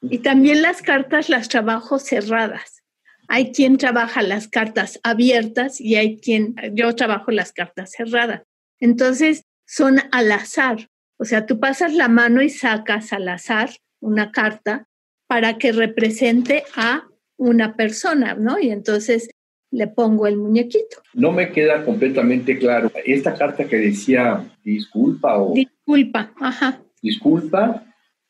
Y 0.00 0.18
también 0.18 0.62
las 0.62 0.82
cartas 0.82 1.28
las 1.28 1.48
trabajo 1.48 1.98
cerradas. 1.98 2.82
Hay 3.28 3.52
quien 3.52 3.76
trabaja 3.76 4.22
las 4.22 4.48
cartas 4.48 5.00
abiertas 5.02 5.80
y 5.80 5.96
hay 5.96 6.20
quien, 6.20 6.54
yo 6.72 6.94
trabajo 6.94 7.32
las 7.32 7.52
cartas 7.52 7.92
cerradas. 7.92 8.42
Entonces, 8.78 9.42
son 9.66 10.00
al 10.12 10.32
azar. 10.32 10.88
O 11.18 11.24
sea, 11.24 11.44
tú 11.44 11.58
pasas 11.58 11.92
la 11.92 12.08
mano 12.08 12.40
y 12.40 12.50
sacas 12.50 13.12
al 13.12 13.28
azar 13.28 13.70
una 14.00 14.30
carta 14.30 14.86
para 15.26 15.58
que 15.58 15.72
represente 15.72 16.64
a 16.76 17.04
una 17.36 17.76
persona, 17.76 18.34
¿no? 18.34 18.58
Y 18.58 18.70
entonces 18.70 19.28
le 19.70 19.88
pongo 19.88 20.26
el 20.26 20.36
muñequito. 20.36 21.02
No 21.14 21.32
me 21.32 21.50
queda 21.50 21.84
completamente 21.84 22.58
claro. 22.58 22.90
Esta 23.04 23.34
carta 23.34 23.66
que 23.66 23.76
decía 23.76 24.44
disculpa 24.64 25.36
o... 25.38 25.52
Disculpa, 25.54 26.32
ajá. 26.40 26.80
Disculpa, 27.02 27.84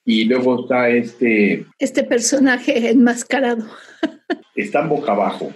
y 0.04 0.24
luego 0.24 0.62
está 0.62 0.88
este... 0.88 1.66
Este 1.78 2.04
personaje 2.04 2.90
enmascarado. 2.90 3.66
está 4.54 4.86
boca 4.86 5.12
abajo. 5.12 5.52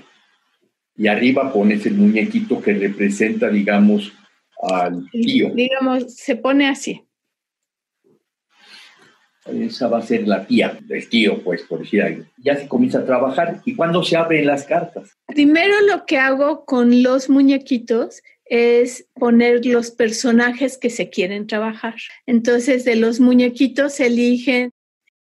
Y 0.97 1.07
arriba 1.07 1.53
pones 1.53 1.87
el 1.87 1.95
muñequito 1.95 2.61
que 2.61 2.75
representa, 2.75 3.49
digamos, 3.49 4.13
al 4.61 5.09
tío. 5.11 5.55
Digamos, 5.55 6.15
se 6.15 6.35
pone 6.35 6.69
así. 6.69 7.01
Esa 9.47 9.89
va 9.89 9.99
a 9.99 10.03
ser 10.03 10.29
la 10.29 10.47
tía 10.47 10.79
del 10.83 11.09
tío, 11.09 11.43
pues, 11.43 11.63
por 11.63 11.81
decir 11.81 12.03
algo. 12.03 12.25
Ya 12.37 12.57
se 12.57 12.69
comienza 12.69 12.99
a 12.99 13.07
trabajar. 13.07 13.61
¿Y 13.65 13.75
cuándo 13.75 14.03
se 14.03 14.17
abren 14.17 14.47
las 14.47 14.65
cartas? 14.65 15.17
Primero 15.27 15.75
lo 15.87 16.05
que 16.05 16.19
hago 16.19 16.65
con 16.65 17.03
los 17.03 17.31
muñequitos 17.31 18.23
es 18.45 19.07
poner 19.15 19.65
los 19.65 19.93
personajes 19.93 20.77
que 20.77 20.91
se 20.91 21.09
quieren 21.09 21.47
trabajar. 21.47 21.95
Entonces, 22.27 22.85
de 22.85 22.97
los 22.97 23.21
muñequitos 23.21 23.95
se 23.95 24.07
eligen 24.07 24.71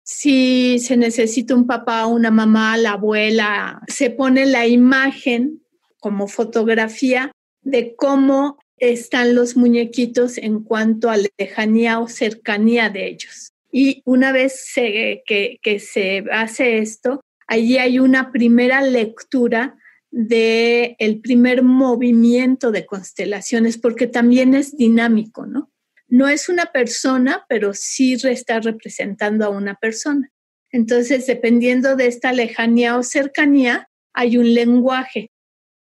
si 0.02 0.80
se 0.80 0.96
necesita 0.96 1.54
un 1.54 1.66
papá, 1.66 2.06
una 2.06 2.32
mamá, 2.32 2.76
la 2.76 2.92
abuela, 2.92 3.80
se 3.86 4.10
pone 4.10 4.44
la 4.44 4.66
imagen 4.66 5.62
como 6.00 6.26
fotografía 6.26 7.30
de 7.62 7.94
cómo 7.94 8.58
están 8.76 9.34
los 9.36 9.56
muñequitos 9.56 10.36
en 10.38 10.64
cuanto 10.64 11.10
a 11.10 11.18
lejanía 11.38 12.00
o 12.00 12.08
cercanía 12.08 12.90
de 12.90 13.06
ellos. 13.06 13.52
Y 13.70 14.02
una 14.04 14.32
vez 14.32 14.72
que, 14.74 15.78
se 15.78 16.24
hace 16.32 16.78
esto, 16.78 17.20
allí 17.46 17.78
hay 17.78 17.98
una 17.98 18.32
primera 18.32 18.82
lectura 18.82 19.76
de 20.10 20.96
el 20.98 21.20
primer 21.20 21.62
movimiento 21.62 22.72
de 22.72 22.84
constelaciones, 22.84 23.78
porque 23.78 24.06
también 24.06 24.54
es 24.54 24.76
dinámico, 24.76 25.46
¿no? 25.46 25.70
No 26.08 26.28
es 26.28 26.48
una 26.48 26.66
persona, 26.66 27.44
pero 27.48 27.72
sí 27.72 28.14
está 28.14 28.58
representando 28.58 29.44
a 29.44 29.50
una 29.50 29.76
persona. 29.76 30.32
Entonces, 30.72 31.26
dependiendo 31.26 31.94
de 31.94 32.08
esta 32.08 32.32
lejanía 32.32 32.96
o 32.96 33.04
cercanía, 33.04 33.88
hay 34.12 34.36
un 34.36 34.52
lenguaje. 34.52 35.30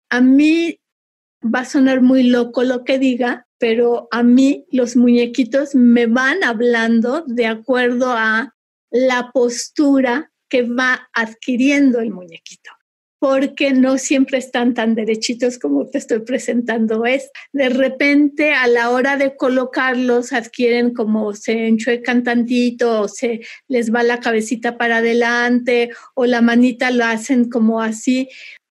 A 0.10 0.22
mí 0.22 0.79
va 1.43 1.62
a 1.62 1.65
sonar 1.65 2.01
muy 2.01 2.24
loco 2.24 2.63
lo 2.63 2.84
que 2.84 3.00
diga, 3.00 3.48
pero 3.60 4.08
a 4.12 4.24
mí 4.24 4.66
los 4.72 4.96
muñequitos 4.96 5.75
me 5.75 6.07
van 6.07 6.44
hablando 6.44 7.24
de 7.27 7.46
acuerdo 7.46 8.12
a 8.12 8.55
la 8.90 9.31
postura 9.31 10.31
que 10.50 10.64
va 10.64 11.10
adquiriendo 11.14 12.00
el 12.00 12.12
muñequito 12.12 12.72
porque 13.20 13.72
no 13.74 13.98
siempre 13.98 14.38
están 14.38 14.74
tan 14.74 14.96
derechitos 14.96 15.60
como 15.60 15.86
te 15.86 15.98
estoy 15.98 16.20
presentando 16.20 17.05
es. 17.05 17.29
De 17.51 17.68
repente, 17.68 18.53
a 18.53 18.66
la 18.68 18.90
hora 18.90 19.18
de 19.18 19.36
colocarlos, 19.36 20.31
adquieren 20.31 20.94
como 20.94 21.33
se 21.33 21.68
enchuecan 21.68 22.24
tantito, 22.24 23.01
o 23.01 23.07
se 23.10 23.42
les 23.68 23.94
va 23.94 24.03
la 24.03 24.22
cabecita 24.22 24.77
para 24.77 24.98
adelante, 24.98 25.92
o 26.16 26.25
la 26.25 26.42
manita 26.42 26.92
lo 26.92 27.05
hacen 27.05 27.50
como 27.50 27.81
así. 27.81 28.29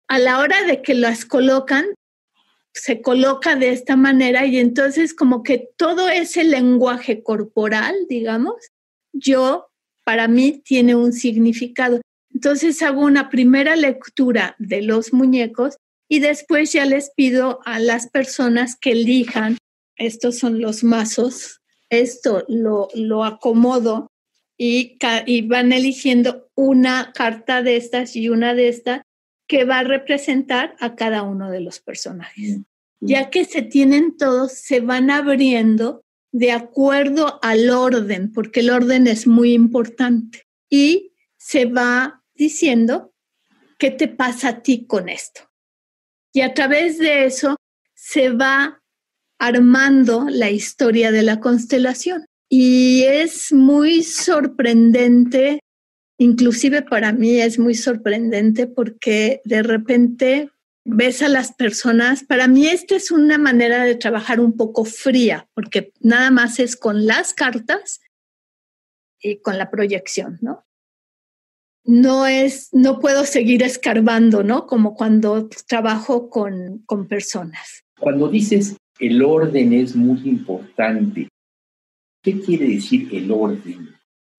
A 0.08 0.17
la 0.17 0.39
hora 0.39 0.63
de 0.63 0.82
que 0.82 0.93
las 0.93 1.25
colocan, 1.25 1.86
se 2.73 3.01
coloca 3.01 3.55
de 3.55 3.71
esta 3.71 3.95
manera 3.95 4.45
y 4.45 4.58
entonces 4.58 5.13
como 5.13 5.43
que 5.43 5.69
todo 5.77 6.10
ese 6.10 6.43
lenguaje 6.43 7.23
corporal, 7.23 7.95
digamos, 8.08 8.55
yo, 9.12 9.67
para 10.05 10.27
mí, 10.27 10.62
tiene 10.63 10.95
un 10.95 11.13
significado. 11.13 12.01
Entonces 12.34 12.82
hago 12.82 13.01
una 13.01 13.29
primera 13.29 13.75
lectura 13.75 14.55
de 14.60 14.82
los 14.82 15.13
muñecos 15.13 15.77
y 16.08 16.19
después 16.19 16.71
ya 16.71 16.86
les 16.86 17.12
pido 17.15 17.60
a 17.65 17.79
las 17.79 18.10
personas 18.10 18.75
que 18.75 18.91
elijan, 18.91 19.58
estos 19.97 20.38
son 20.38 20.62
los 20.62 20.84
mazos, 20.84 21.60
esto 21.89 22.45
lo, 22.47 22.88
lo 22.93 23.23
acomodo 23.23 24.08
y, 24.58 24.97
y 25.25 25.41
van 25.41 25.71
eligiendo 25.71 26.49
una 26.55 27.12
carta 27.13 27.63
de 27.63 27.77
estas 27.77 28.15
y 28.15 28.29
una 28.29 28.53
de 28.53 28.69
estas 28.69 29.01
que 29.49 29.65
va 29.65 29.79
a 29.79 29.83
representar 29.83 30.75
a 30.79 30.95
cada 30.95 31.23
uno 31.23 31.49
de 31.49 31.59
los 31.59 31.79
personajes. 31.79 32.59
Ya 33.01 33.31
que 33.31 33.45
se 33.45 33.63
tienen 33.63 34.15
todos, 34.15 34.53
se 34.53 34.79
van 34.79 35.09
abriendo 35.09 36.03
de 36.31 36.51
acuerdo 36.51 37.39
al 37.41 37.71
orden, 37.71 38.31
porque 38.31 38.59
el 38.59 38.69
orden 38.69 39.07
es 39.07 39.25
muy 39.25 39.53
importante. 39.53 40.45
Y 40.69 41.13
se 41.38 41.65
va 41.65 42.23
diciendo, 42.35 43.12
¿qué 43.79 43.89
te 43.89 44.07
pasa 44.07 44.49
a 44.49 44.62
ti 44.62 44.85
con 44.85 45.09
esto? 45.09 45.41
Y 46.31 46.41
a 46.41 46.53
través 46.53 46.99
de 46.99 47.25
eso 47.25 47.55
se 47.95 48.29
va 48.29 48.83
armando 49.39 50.27
la 50.29 50.51
historia 50.51 51.12
de 51.12 51.23
la 51.23 51.39
constelación. 51.39 52.23
Y 52.49 53.03
es 53.03 53.51
muy 53.51 54.03
sorprendente, 54.03 55.59
inclusive 56.19 56.84
para 56.84 57.12
mí 57.12 57.41
es 57.41 57.58
muy 57.58 57.73
sorprendente 57.73 58.67
porque 58.67 59.41
de 59.45 59.63
repente 59.63 60.51
ves 60.86 61.23
a 61.23 61.29
las 61.29 61.53
personas, 61.53 62.23
para 62.23 62.47
mí 62.47 62.67
esta 62.67 62.95
es 62.95 63.10
una 63.10 63.39
manera 63.39 63.84
de 63.84 63.95
trabajar 63.95 64.39
un 64.39 64.55
poco 64.55 64.86
fría, 64.86 65.47
porque 65.55 65.91
nada 65.99 66.29
más 66.29 66.60
es 66.60 66.75
con 66.75 67.08
las 67.08 67.34
cartas 67.34 68.01
y 69.19 69.41
con 69.41 69.58
la 69.58 69.71
proyección, 69.71 70.38
¿no? 70.41 70.65
no 71.89 72.27
es, 72.27 72.69
no 72.71 72.99
puedo 72.99 73.25
seguir 73.25 73.63
escarbando, 73.63 74.43
¿no? 74.43 74.67
Como 74.67 74.93
cuando 74.93 75.49
trabajo 75.67 76.29
con, 76.29 76.84
con 76.86 77.08
personas. 77.08 77.84
Cuando 77.99 78.27
dices 78.29 78.77
el 78.99 79.23
orden 79.23 79.73
es 79.73 79.95
muy 79.95 80.19
importante, 80.29 81.29
¿qué 82.21 82.39
quiere 82.41 82.67
decir 82.67 83.10
el 83.12 83.32
orden? 83.32 83.89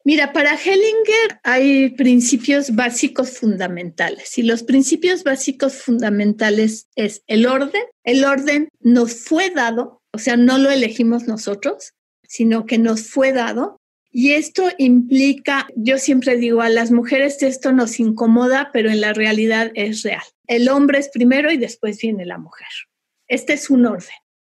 Mira, 0.05 0.33
para 0.33 0.55
Hellinger 0.55 1.41
hay 1.43 1.91
principios 1.91 2.75
básicos 2.75 3.39
fundamentales 3.39 4.39
y 4.39 4.43
los 4.43 4.63
principios 4.63 5.25
básicos 5.25 5.75
fundamentales 5.75 6.89
es 6.97 7.23
el 7.27 7.47
orden. 7.47 7.83
El 8.03 8.25
orden 8.25 8.69
nos 8.81 9.15
fue 9.15 9.51
dado, 9.51 10.03
o 10.13 10.19
sea, 10.19 10.37
no 10.37 10.57
lo 10.57 10.71
elegimos 10.71 11.25
nosotros, 11.25 11.93
sino 12.23 12.65
que 12.65 12.79
nos 12.79 13.03
fue 13.09 13.33
dado 13.33 13.81
y 14.13 14.33
esto 14.33 14.69
implica, 14.79 15.69
yo 15.77 15.99
siempre 15.99 16.37
digo, 16.37 16.63
a 16.63 16.69
las 16.69 16.91
mujeres 16.91 17.43
esto 17.43 17.73
nos 17.73 18.01
incomoda, 18.01 18.71
pero 18.73 18.91
en 18.91 19.01
la 19.01 19.13
realidad 19.13 19.71
es 19.75 20.03
real. 20.03 20.23
El 20.47 20.69
hombre 20.69 20.99
es 20.99 21.11
primero 21.11 21.53
y 21.53 21.59
después 21.59 21.99
viene 22.01 22.27
la 22.27 22.39
mujer. 22.39 22.67
Este 23.29 23.53
es 23.53 23.71
un 23.71 23.87
orden. 23.87 24.09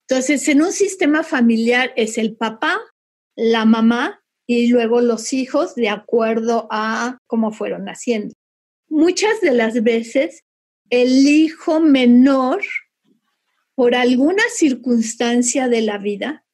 Entonces, 0.09 0.47
en 0.49 0.63
un 0.63 0.73
sistema 0.73 1.25
familiar 1.25 1.93
es 1.97 2.17
el 2.17 2.37
papá, 2.37 2.79
la 3.35 3.65
mamá 3.65 4.20
y 4.53 4.67
luego 4.67 5.01
los 5.01 5.33
hijos 5.33 5.77
de 5.77 5.89
acuerdo 5.89 6.67
a 6.73 7.19
cómo 7.29 7.53
fueron 7.53 7.85
naciendo. 7.85 8.35
Muchas 8.89 9.41
de 9.41 9.53
las 9.53 9.81
veces 9.85 10.43
el 10.89 11.29
hijo 11.29 11.79
menor, 11.79 12.61
por 13.77 13.95
alguna 13.95 14.43
circunstancia 14.53 15.69
de 15.69 15.83
la 15.83 15.99
vida, 15.99 16.45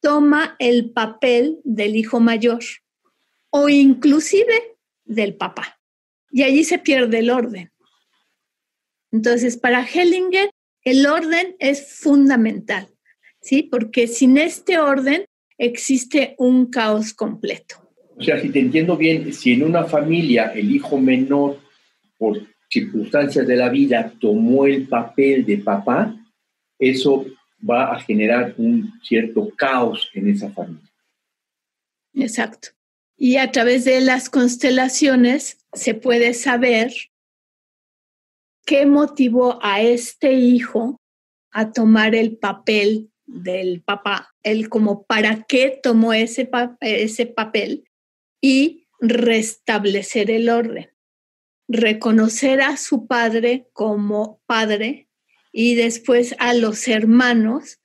toma 0.00 0.54
el 0.60 0.92
papel 0.92 1.58
del 1.64 1.96
hijo 1.96 2.20
mayor 2.20 2.62
o 3.50 3.68
inclusive 3.68 4.76
del 5.04 5.34
papá. 5.34 5.80
Y 6.30 6.44
allí 6.44 6.62
se 6.62 6.78
pierde 6.78 7.18
el 7.18 7.30
orden. 7.30 7.72
Entonces, 9.10 9.56
para 9.56 9.84
Hellinger, 9.84 10.50
el 10.82 11.04
orden 11.04 11.56
es 11.58 11.98
fundamental, 11.98 12.94
¿sí? 13.40 13.64
Porque 13.64 14.06
sin 14.06 14.38
este 14.38 14.78
orden 14.78 15.26
existe 15.58 16.34
un 16.38 16.66
caos 16.66 17.12
completo. 17.12 17.76
O 18.16 18.22
sea, 18.22 18.40
si 18.40 18.50
te 18.50 18.60
entiendo 18.60 18.96
bien, 18.96 19.32
si 19.32 19.52
en 19.52 19.64
una 19.64 19.84
familia 19.84 20.52
el 20.54 20.74
hijo 20.74 20.98
menor, 20.98 21.58
por 22.16 22.40
circunstancias 22.68 23.46
de 23.46 23.56
la 23.56 23.68
vida, 23.68 24.12
tomó 24.20 24.66
el 24.66 24.86
papel 24.88 25.44
de 25.44 25.58
papá, 25.58 26.14
eso 26.78 27.26
va 27.68 27.92
a 27.92 28.00
generar 28.00 28.54
un 28.58 28.92
cierto 29.02 29.50
caos 29.56 30.10
en 30.14 30.28
esa 30.28 30.50
familia. 30.50 30.90
Exacto. 32.14 32.68
Y 33.16 33.36
a 33.36 33.50
través 33.50 33.84
de 33.84 34.00
las 34.00 34.28
constelaciones 34.28 35.58
se 35.72 35.94
puede 35.94 36.34
saber 36.34 36.92
qué 38.64 38.86
motivó 38.86 39.58
a 39.62 39.80
este 39.80 40.32
hijo 40.32 41.00
a 41.50 41.72
tomar 41.72 42.14
el 42.14 42.36
papel 42.36 43.10
del 43.26 43.82
papá, 43.82 44.34
él 44.42 44.68
como 44.68 45.04
para 45.04 45.44
qué 45.44 45.78
tomó 45.82 46.12
ese, 46.12 46.50
ese 46.80 47.26
papel 47.26 47.88
y 48.40 48.86
restablecer 49.00 50.30
el 50.30 50.48
orden, 50.48 50.90
reconocer 51.68 52.60
a 52.60 52.76
su 52.76 53.06
padre 53.06 53.68
como 53.72 54.40
padre 54.46 55.08
y 55.52 55.74
después 55.74 56.34
a 56.38 56.54
los 56.54 56.88
hermanos 56.88 57.78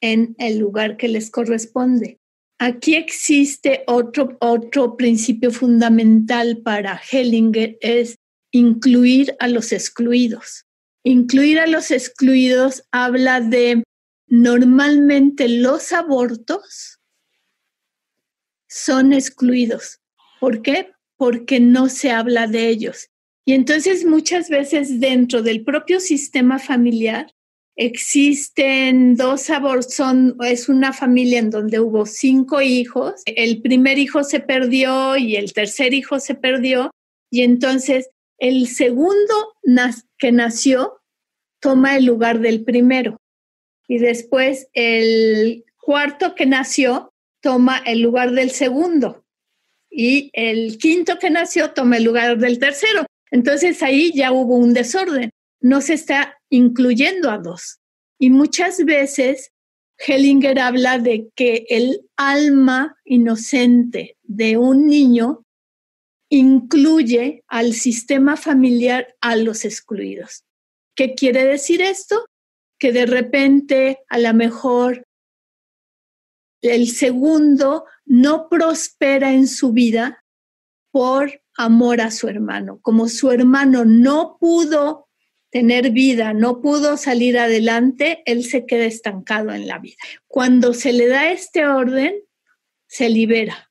en 0.00 0.34
el 0.38 0.58
lugar 0.58 0.96
que 0.96 1.08
les 1.08 1.30
corresponde. 1.30 2.18
Aquí 2.58 2.94
existe 2.94 3.84
otro, 3.86 4.36
otro 4.40 4.96
principio 4.96 5.50
fundamental 5.50 6.58
para 6.62 7.00
Hellinger, 7.10 7.78
es 7.80 8.16
incluir 8.50 9.36
a 9.38 9.48
los 9.48 9.72
excluidos. 9.72 10.64
Incluir 11.04 11.60
a 11.60 11.66
los 11.66 11.90
excluidos 11.90 12.82
habla 12.90 13.40
de 13.40 13.84
normalmente 14.28 15.48
los 15.48 15.92
abortos 15.92 17.00
son 18.68 19.12
excluidos. 19.12 20.00
¿Por 20.40 20.62
qué? 20.62 20.92
Porque 21.16 21.60
no 21.60 21.88
se 21.88 22.10
habla 22.10 22.46
de 22.46 22.68
ellos. 22.68 23.08
Y 23.44 23.54
entonces 23.54 24.04
muchas 24.04 24.50
veces 24.50 25.00
dentro 25.00 25.42
del 25.42 25.64
propio 25.64 26.00
sistema 26.00 26.58
familiar 26.58 27.32
existen 27.76 29.16
dos 29.16 29.48
abortos, 29.50 29.98
es 30.44 30.68
una 30.68 30.92
familia 30.92 31.38
en 31.38 31.50
donde 31.50 31.80
hubo 31.80 32.04
cinco 32.06 32.60
hijos, 32.60 33.22
el 33.24 33.62
primer 33.62 33.98
hijo 33.98 34.24
se 34.24 34.40
perdió 34.40 35.16
y 35.16 35.36
el 35.36 35.52
tercer 35.52 35.94
hijo 35.94 36.18
se 36.18 36.34
perdió, 36.34 36.90
y 37.30 37.42
entonces 37.42 38.10
el 38.38 38.66
segundo 38.66 39.54
que 40.18 40.32
nació 40.32 41.00
toma 41.60 41.96
el 41.96 42.04
lugar 42.04 42.40
del 42.40 42.64
primero 42.64 43.18
y 43.88 43.98
después 43.98 44.68
el 44.74 45.64
cuarto 45.80 46.34
que 46.34 46.46
nació 46.46 47.12
toma 47.40 47.78
el 47.78 48.02
lugar 48.02 48.32
del 48.32 48.50
segundo 48.50 49.24
y 49.90 50.30
el 50.34 50.78
quinto 50.78 51.18
que 51.18 51.30
nació 51.30 51.72
toma 51.72 51.96
el 51.96 52.04
lugar 52.04 52.38
del 52.38 52.58
tercero. 52.58 53.06
Entonces 53.30 53.82
ahí 53.82 54.12
ya 54.14 54.32
hubo 54.32 54.56
un 54.56 54.74
desorden, 54.74 55.30
no 55.60 55.80
se 55.80 55.94
está 55.94 56.38
incluyendo 56.50 57.30
a 57.30 57.38
dos. 57.38 57.78
Y 58.18 58.30
muchas 58.30 58.84
veces 58.84 59.50
Hellinger 59.98 60.58
habla 60.60 60.98
de 60.98 61.30
que 61.34 61.66
el 61.68 62.02
alma 62.16 62.96
inocente 63.04 64.16
de 64.22 64.56
un 64.56 64.86
niño 64.86 65.42
incluye 66.30 67.42
al 67.48 67.72
sistema 67.72 68.36
familiar 68.36 69.16
a 69.20 69.36
los 69.36 69.64
excluidos. 69.64 70.44
¿Qué 70.94 71.14
quiere 71.14 71.44
decir 71.44 71.80
esto? 71.80 72.26
Que 72.78 72.92
de 72.92 73.06
repente 73.06 73.98
a 74.08 74.18
lo 74.18 74.32
mejor 74.34 75.06
el 76.62 76.88
segundo 76.88 77.84
no 78.04 78.48
prospera 78.48 79.32
en 79.32 79.46
su 79.46 79.72
vida 79.72 80.24
por 80.90 81.40
amor 81.56 82.00
a 82.00 82.10
su 82.10 82.28
hermano. 82.28 82.78
Como 82.80 83.08
su 83.08 83.30
hermano 83.30 83.84
no 83.84 84.36
pudo 84.40 85.08
tener 85.50 85.90
vida, 85.90 86.32
no 86.34 86.60
pudo 86.60 86.96
salir 86.96 87.38
adelante, 87.38 88.22
él 88.26 88.44
se 88.44 88.66
queda 88.66 88.84
estancado 88.84 89.52
en 89.52 89.66
la 89.66 89.78
vida. 89.78 89.96
Cuando 90.26 90.74
se 90.74 90.92
le 90.92 91.08
da 91.08 91.30
este 91.32 91.66
orden, 91.66 92.14
se 92.86 93.08
libera. 93.08 93.70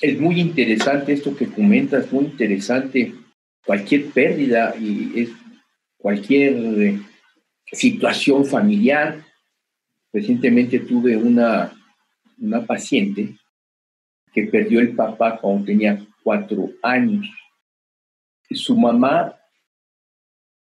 Es 0.00 0.18
muy 0.18 0.40
interesante 0.40 1.12
esto 1.12 1.36
que 1.36 1.46
comentas, 1.46 2.12
muy 2.12 2.26
interesante. 2.26 3.14
Cualquier 3.64 4.06
pérdida 4.06 4.74
y 4.78 5.20
es 5.20 5.28
cualquier 5.96 6.54
situación 7.72 8.44
familiar. 8.44 9.24
Recientemente 10.12 10.78
tuve 10.80 11.16
una, 11.16 11.72
una 12.38 12.64
paciente 12.64 13.36
que 14.32 14.44
perdió 14.44 14.80
el 14.80 14.94
papá 14.94 15.38
cuando 15.38 15.64
tenía 15.64 16.04
cuatro 16.22 16.70
años. 16.82 17.26
Su 18.50 18.76
mamá 18.76 19.36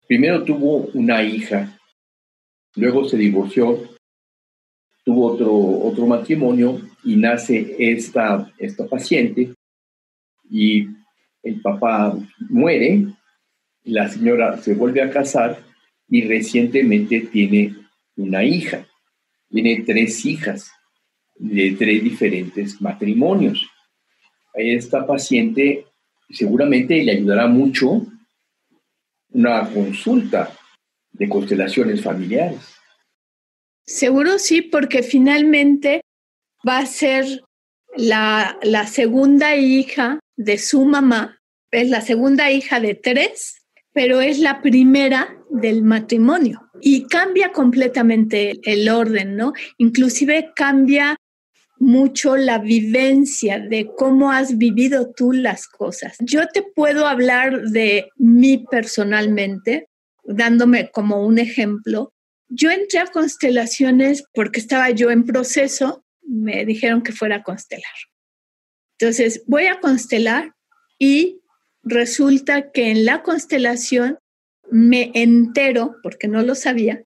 primero 0.08 0.44
tuvo 0.44 0.90
una 0.94 1.24
hija, 1.24 1.80
luego 2.76 3.08
se 3.08 3.18
divorció, 3.18 3.80
tuvo 5.06 5.34
otro, 5.34 5.54
otro 5.88 6.06
matrimonio 6.06 6.82
y 7.04 7.16
nace 7.16 7.76
esta, 7.80 8.52
esta 8.58 8.88
paciente 8.88 9.54
y 10.50 10.86
el 11.44 11.62
papá 11.62 12.14
muere, 12.50 13.08
la 13.84 14.10
señora 14.10 14.58
se 14.58 14.74
vuelve 14.74 15.02
a 15.02 15.10
casar 15.10 15.64
y 16.12 16.28
recientemente 16.28 17.22
tiene 17.22 17.74
una 18.18 18.44
hija. 18.44 18.86
Tiene 19.50 19.84
tres 19.86 20.26
hijas 20.26 20.70
de 21.36 21.72
tres 21.80 22.04
diferentes 22.04 22.82
matrimonios. 22.82 23.66
A 24.54 24.60
esta 24.60 25.08
paciente 25.08 25.86
seguramente 26.30 27.02
le 27.02 27.14
ayudará 27.14 27.48
mucho 27.48 28.06
una 29.30 29.68
consulta 29.72 30.54
de 31.14 31.30
constelaciones 31.30 32.02
familiares. 32.02 32.76
Seguro 33.86 34.38
sí, 34.38 34.62
porque 34.62 35.04
finalmente 35.04 36.02
va 36.68 36.80
a 36.80 36.86
ser 36.86 37.42
la, 37.96 38.60
la 38.64 38.86
segunda 38.86 39.56
hija 39.56 40.20
de 40.36 40.58
su 40.58 40.84
mamá, 40.84 41.40
es 41.72 41.90
la 41.90 42.02
segunda 42.02 42.52
hija 42.52 42.82
de 42.82 42.96
tres 42.96 43.61
pero 43.94 44.22
es 44.22 44.40
la 44.40 44.62
primera 44.62 45.38
del 45.50 45.84
matrimonio 45.84 46.70
y 46.82 47.04
cambia 47.08 47.52
completamente 47.52 48.60
el 48.64 48.90
orden, 48.90 49.36
¿no? 49.36 49.54
Inclusive 49.78 50.52
cambia 50.56 51.18
mucho 51.78 52.38
la 52.38 52.60
vivencia 52.60 53.60
de 53.60 53.90
cómo 53.98 54.32
has 54.32 54.58
vivido 54.58 55.12
tú 55.12 55.34
las 55.34 55.68
cosas. 55.68 56.16
Yo 56.20 56.48
te 56.48 56.62
puedo 56.62 57.08
hablar 57.08 57.62
de 57.64 58.10
mí 58.18 58.64
personalmente, 58.70 59.88
dándome 60.24 60.92
como 60.92 61.26
un 61.26 61.40
ejemplo. 61.40 62.14
Yo 62.50 62.70
entré 62.70 63.00
a 63.00 63.08
constelaciones 63.08 64.24
porque 64.34 64.60
estaba 64.60 64.92
yo 64.92 65.10
en 65.10 65.26
proceso, 65.26 66.06
me 66.22 66.66
dijeron 66.66 67.02
que 67.02 67.14
fuera 67.14 67.38
a 67.38 67.44
constelar. 67.44 67.92
Entonces, 69.00 69.44
voy 69.48 69.66
a 69.66 69.80
constelar 69.80 70.54
y 71.00 71.41
resulta 71.84 72.72
que 72.72 72.92
en 72.92 73.06
la 73.06 73.24
constelación 73.24 74.20
me 74.70 75.12
entero, 75.14 75.96
porque 76.04 76.28
no 76.28 76.42
lo 76.44 76.56
sabía, 76.56 77.04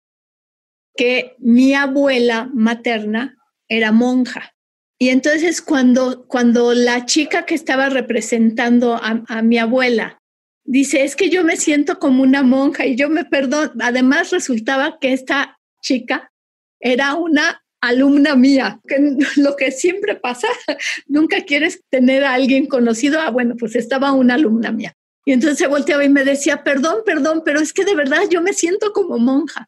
que 0.95 1.35
mi 1.39 1.73
abuela 1.73 2.49
materna 2.53 3.37
era 3.67 3.91
monja. 3.91 4.53
Y 4.97 5.09
entonces 5.09 5.61
cuando, 5.61 6.25
cuando 6.27 6.73
la 6.73 7.05
chica 7.05 7.45
que 7.45 7.55
estaba 7.55 7.89
representando 7.89 8.95
a, 8.95 9.23
a 9.27 9.41
mi 9.41 9.57
abuela 9.57 10.19
dice, 10.63 11.03
es 11.03 11.15
que 11.15 11.29
yo 11.29 11.43
me 11.43 11.57
siento 11.57 11.99
como 11.99 12.23
una 12.23 12.43
monja 12.43 12.85
y 12.85 12.95
yo 12.95 13.09
me 13.09 13.25
perdono, 13.25 13.71
además 13.81 14.31
resultaba 14.31 14.97
que 14.99 15.13
esta 15.13 15.57
chica 15.81 16.31
era 16.79 17.15
una 17.15 17.64
alumna 17.87 18.35
mía, 18.35 18.79
que 18.87 18.97
lo 19.37 19.55
que 19.55 19.71
siempre 19.71 20.15
pasa, 20.15 20.47
nunca 21.07 21.41
quieres 21.41 21.81
tener 21.89 22.23
a 22.23 22.33
alguien 22.33 22.67
conocido, 22.67 23.19
ah, 23.19 23.29
bueno, 23.29 23.55
pues 23.57 23.75
estaba 23.75 24.11
una 24.11 24.35
alumna 24.35 24.71
mía. 24.71 24.93
Y 25.25 25.33
entonces 25.33 25.57
se 25.57 25.67
volteaba 25.67 26.03
y 26.03 26.09
me 26.09 26.23
decía, 26.23 26.63
perdón, 26.63 26.97
perdón, 27.05 27.41
pero 27.43 27.59
es 27.59 27.73
que 27.73 27.83
de 27.83 27.95
verdad 27.95 28.21
yo 28.29 28.41
me 28.41 28.53
siento 28.53 28.91
como 28.93 29.17
monja. 29.17 29.67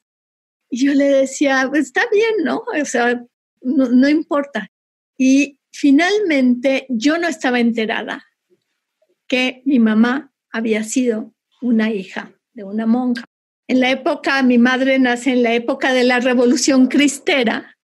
Y 0.70 0.86
yo 0.86 0.94
le 0.94 1.06
decía, 1.06 1.66
pues 1.70 1.88
está 1.88 2.04
bien, 2.12 2.44
¿no? 2.44 2.64
O 2.80 2.86
sea, 2.86 3.24
no, 3.62 3.90
no 3.90 4.08
importa. 4.08 4.70
Y 5.18 5.60
finalmente 5.72 6.86
yo 6.90 7.18
no 7.18 7.28
estaba 7.28 7.60
enterada 7.60 8.24
que 9.28 9.62
mi 9.66 9.80
mamá 9.80 10.32
había 10.52 10.84
sido 10.84 11.34
una 11.62 11.92
hija 11.92 12.34
de 12.54 12.64
una 12.64 12.86
monja. 12.86 13.26
En 13.68 13.82
la 13.82 13.92
época, 13.92 14.42
mi 14.44 14.58
madre 14.58 14.98
nace 15.00 15.32
en 15.32 15.44
la 15.44 15.54
época 15.54 15.92
de 15.94 16.04
la 16.04 16.20
Revolución 16.20 16.88
Cristera, 16.88 17.77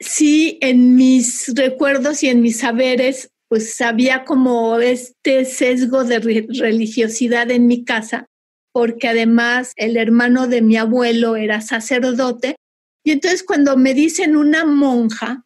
sí 0.00 0.58
en 0.62 0.96
mis 0.96 1.52
recuerdos 1.54 2.22
y 2.22 2.28
en 2.28 2.40
mis 2.40 2.58
saberes, 2.58 3.30
pues 3.48 3.80
había 3.80 4.24
como 4.24 4.78
este 4.80 5.44
sesgo 5.44 6.04
de 6.04 6.18
religiosidad 6.20 7.50
en 7.50 7.66
mi 7.66 7.84
casa, 7.84 8.26
porque 8.72 9.08
además 9.08 9.72
el 9.76 9.96
hermano 9.96 10.46
de 10.46 10.62
mi 10.62 10.76
abuelo 10.76 11.36
era 11.36 11.60
sacerdote. 11.60 12.56
Y 13.04 13.12
entonces 13.12 13.42
cuando 13.42 13.76
me 13.76 13.94
dicen 13.94 14.36
una 14.36 14.64
monja, 14.64 15.44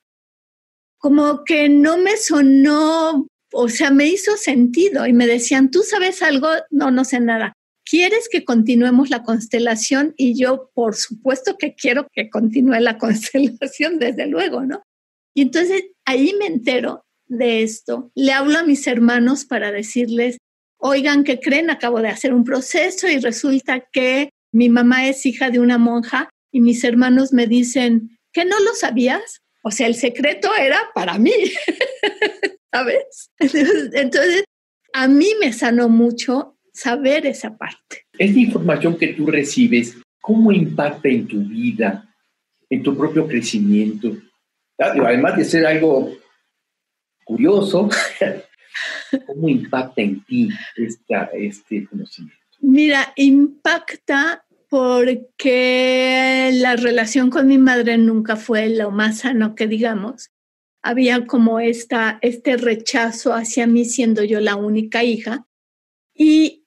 como 0.98 1.44
que 1.44 1.68
no 1.68 1.98
me 1.98 2.16
sonó, 2.16 3.26
o 3.52 3.68
sea, 3.68 3.90
me 3.90 4.06
hizo 4.06 4.36
sentido 4.36 5.06
y 5.06 5.12
me 5.12 5.26
decían, 5.26 5.70
¿tú 5.70 5.82
sabes 5.82 6.22
algo? 6.22 6.48
No, 6.70 6.90
no 6.90 7.04
sé 7.04 7.20
nada. 7.20 7.54
¿Quieres 7.84 8.28
que 8.30 8.44
continuemos 8.44 9.10
la 9.10 9.22
constelación? 9.22 10.14
Y 10.16 10.38
yo, 10.38 10.70
por 10.74 10.94
supuesto 10.94 11.56
que 11.58 11.74
quiero 11.74 12.06
que 12.12 12.30
continúe 12.30 12.80
la 12.80 12.98
constelación, 12.98 13.98
desde 13.98 14.26
luego, 14.26 14.62
¿no? 14.62 14.82
Y 15.34 15.42
entonces 15.42 15.84
ahí 16.04 16.34
me 16.38 16.46
entero 16.46 17.04
de 17.26 17.62
esto, 17.62 18.10
le 18.14 18.32
hablo 18.32 18.58
a 18.58 18.64
mis 18.64 18.86
hermanos 18.86 19.44
para 19.44 19.72
decirles, 19.72 20.36
oigan, 20.78 21.24
¿qué 21.24 21.40
creen? 21.40 21.70
Acabo 21.70 22.00
de 22.00 22.08
hacer 22.08 22.32
un 22.34 22.44
proceso 22.44 23.08
y 23.08 23.18
resulta 23.18 23.80
que 23.92 24.30
mi 24.52 24.68
mamá 24.68 25.08
es 25.08 25.24
hija 25.26 25.50
de 25.50 25.58
una 25.58 25.78
monja 25.78 26.28
y 26.52 26.60
mis 26.60 26.84
hermanos 26.84 27.32
me 27.32 27.46
dicen, 27.46 28.18
¿que 28.32 28.44
no 28.44 28.60
lo 28.60 28.74
sabías? 28.74 29.40
O 29.62 29.70
sea, 29.70 29.86
el 29.86 29.94
secreto 29.94 30.50
era 30.54 30.78
para 30.94 31.18
mí, 31.18 31.32
¿sabes? 32.72 33.30
Entonces, 33.38 34.44
a 34.92 35.08
mí 35.08 35.28
me 35.40 35.52
sanó 35.52 35.88
mucho 35.88 36.53
saber 36.74 37.24
esa 37.26 37.56
parte. 37.56 38.04
Esta 38.18 38.38
información 38.38 38.98
que 38.98 39.08
tú 39.08 39.26
recibes, 39.26 39.96
¿cómo 40.20 40.52
impacta 40.52 41.08
en 41.08 41.26
tu 41.26 41.40
vida, 41.40 42.12
en 42.68 42.82
tu 42.82 42.96
propio 42.96 43.26
crecimiento? 43.26 44.16
Además 44.78 45.36
de 45.36 45.44
ser 45.44 45.64
algo 45.66 46.12
curioso, 47.24 47.88
¿cómo 49.26 49.48
impacta 49.48 50.02
en 50.02 50.22
ti 50.24 50.48
este 50.76 51.86
conocimiento? 51.86 52.38
Mira, 52.60 53.12
impacta 53.16 54.44
porque 54.68 56.50
la 56.54 56.74
relación 56.74 57.30
con 57.30 57.46
mi 57.46 57.58
madre 57.58 57.96
nunca 57.96 58.34
fue 58.34 58.68
lo 58.68 58.90
más 58.90 59.18
sano 59.18 59.54
que 59.54 59.68
digamos. 59.68 60.30
Había 60.82 61.26
como 61.26 61.60
esta, 61.60 62.18
este 62.20 62.56
rechazo 62.56 63.32
hacia 63.32 63.66
mí 63.68 63.84
siendo 63.84 64.24
yo 64.24 64.40
la 64.40 64.56
única 64.56 65.04
hija. 65.04 65.46
Y 66.14 66.63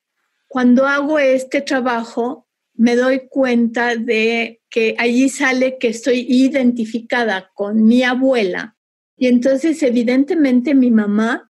cuando 0.47 0.87
hago 0.87 1.19
este 1.19 1.61
trabajo, 1.61 2.47
me 2.73 2.95
doy 2.95 3.27
cuenta 3.27 3.95
de 3.95 4.61
que 4.69 4.95
allí 4.97 5.29
sale 5.29 5.77
que 5.77 5.89
estoy 5.89 6.25
identificada 6.29 7.51
con 7.53 7.85
mi 7.85 8.03
abuela 8.03 8.77
y 9.17 9.27
entonces 9.27 9.81
evidentemente 9.81 10.75
mi 10.75 10.91
mamá 10.91 11.51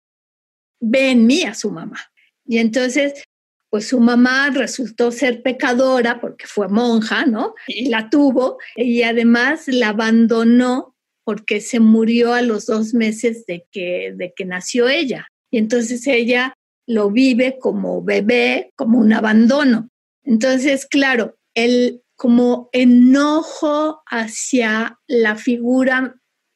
ve 0.81 1.11
en 1.11 1.27
mí 1.27 1.45
a 1.45 1.55
su 1.55 1.71
mamá. 1.71 1.99
Y 2.45 2.59
entonces, 2.59 3.23
pues 3.71 3.87
su 3.87 4.01
mamá 4.01 4.51
resultó 4.51 5.13
ser 5.13 5.43
pecadora 5.43 6.21
porque 6.21 6.47
fue 6.47 6.69
monja, 6.69 7.25
¿no? 7.25 7.55
Y 7.69 7.89
la 7.89 8.11
tuvo 8.11 8.59
y 8.75 9.03
además 9.03 9.69
la 9.69 9.91
abandonó 9.91 10.97
porque 11.25 11.61
se 11.61 11.79
murió 11.79 12.35
a 12.35 12.43
los 12.43 12.67
dos 12.67 12.95
meses 12.95 13.47
de 13.47 13.65
que, 13.71 14.13
de 14.17 14.33
que 14.35 14.45
nació 14.45 14.89
ella. 14.89 15.29
Y 15.53 15.59
entonces 15.59 16.05
ella 16.09 16.55
lo 16.87 17.11
vive 17.11 17.59
como 17.59 18.03
bebé, 18.03 18.73
como 18.77 18.99
un 18.99 19.13
abandono. 19.13 19.89
Entonces, 20.23 20.87
claro, 20.87 21.37
el 21.55 22.03
como 22.17 22.69
enojo 22.73 24.03
hacia 24.07 24.99
la 25.07 25.37
figura 25.37 26.15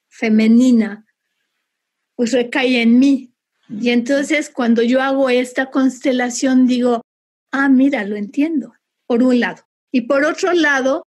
femenina, 0.08 1.04
pues 2.14 2.32
recae 2.32 2.82
en 2.82 2.98
mí. 2.98 3.32
Y 3.68 3.90
entonces 3.90 4.48
cuando 4.48 4.82
yo 4.82 5.02
hago 5.02 5.28
esta 5.28 5.70
constelación 5.70 6.66
digo, 6.66 7.02
ah, 7.50 7.68
mira, 7.68 8.04
lo 8.04 8.16
entiendo, 8.16 8.74
por 9.06 9.22
un 9.22 9.40
lado. 9.40 9.64
Y 9.90 10.02
por 10.02 10.24
otro 10.24 10.52
lado, 10.52 11.04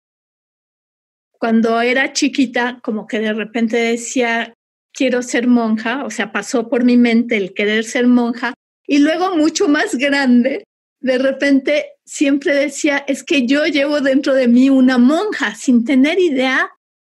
cuando 1.38 1.82
era 1.82 2.14
chiquita, 2.14 2.80
como 2.82 3.08
que 3.08 3.20
de 3.20 3.34
repente 3.34 3.78
decía, 3.78 4.54
quiero 4.94 5.22
ser 5.22 5.48
monja, 5.48 6.06
o 6.06 6.10
sea, 6.10 6.32
pasó 6.32 6.70
por 6.70 6.86
mi 6.86 6.98
mente 6.98 7.36
el 7.36 7.54
querer 7.54 7.84
ser 7.84 8.08
monja, 8.08 8.54
y 8.88 9.00
luego 9.00 9.36
mucho 9.36 9.68
más 9.68 9.96
grande, 9.96 10.64
de 11.00 11.18
repente 11.18 11.94
siempre 12.06 12.54
decía, 12.54 12.98
es 13.08 13.24
que 13.24 13.46
yo 13.46 13.66
llevo 13.66 14.02
dentro 14.02 14.34
de 14.34 14.48
mí 14.48 14.70
una 14.70 14.98
monja, 14.98 15.56
sin 15.56 15.84
tener 15.84 16.20
idea 16.20 16.72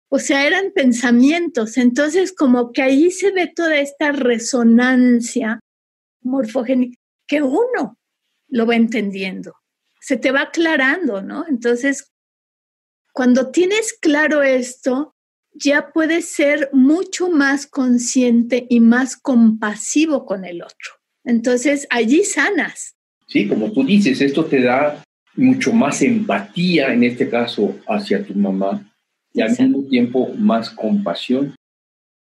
o 0.09 0.19
sea, 0.19 0.45
eran 0.47 0.71
pensamientos. 0.71 1.77
Entonces, 1.77 2.33
como 2.33 2.71
que 2.71 2.81
ahí 2.81 3.11
se 3.11 3.31
ve 3.31 3.51
toda 3.53 3.77
esta 3.77 4.11
resonancia 4.11 5.59
morfogénica 6.21 6.97
que 7.27 7.41
uno 7.41 7.97
lo 8.47 8.65
va 8.65 8.75
entendiendo. 8.75 9.53
Se 9.99 10.15
te 10.17 10.31
va 10.31 10.43
aclarando, 10.43 11.21
¿no? 11.21 11.45
Entonces, 11.47 12.09
cuando 13.11 13.51
tienes 13.51 13.93
claro 13.93 14.43
esto, 14.43 15.13
ya 15.53 15.91
puedes 15.91 16.29
ser 16.29 16.69
mucho 16.71 17.29
más 17.29 17.67
consciente 17.67 18.65
y 18.69 18.79
más 18.79 19.17
compasivo 19.17 20.25
con 20.25 20.45
el 20.45 20.61
otro. 20.61 20.96
Entonces, 21.27 21.85
allí 21.89 22.23
sanas. 22.23 22.95
Sí, 23.27 23.49
como 23.49 23.69
tú 23.73 23.83
dices, 23.83 24.21
esto 24.21 24.45
te 24.45 24.61
da 24.61 25.03
mucho 25.35 25.73
más 25.73 26.01
empatía, 26.01 26.93
en 26.93 27.03
este 27.03 27.29
caso, 27.29 27.77
hacia 27.85 28.23
tu 28.23 28.33
mamá, 28.33 28.89
y 29.33 29.41
al 29.41 29.49
mismo 29.49 29.83
tiempo 29.89 30.33
más 30.37 30.69
compasión. 30.69 31.53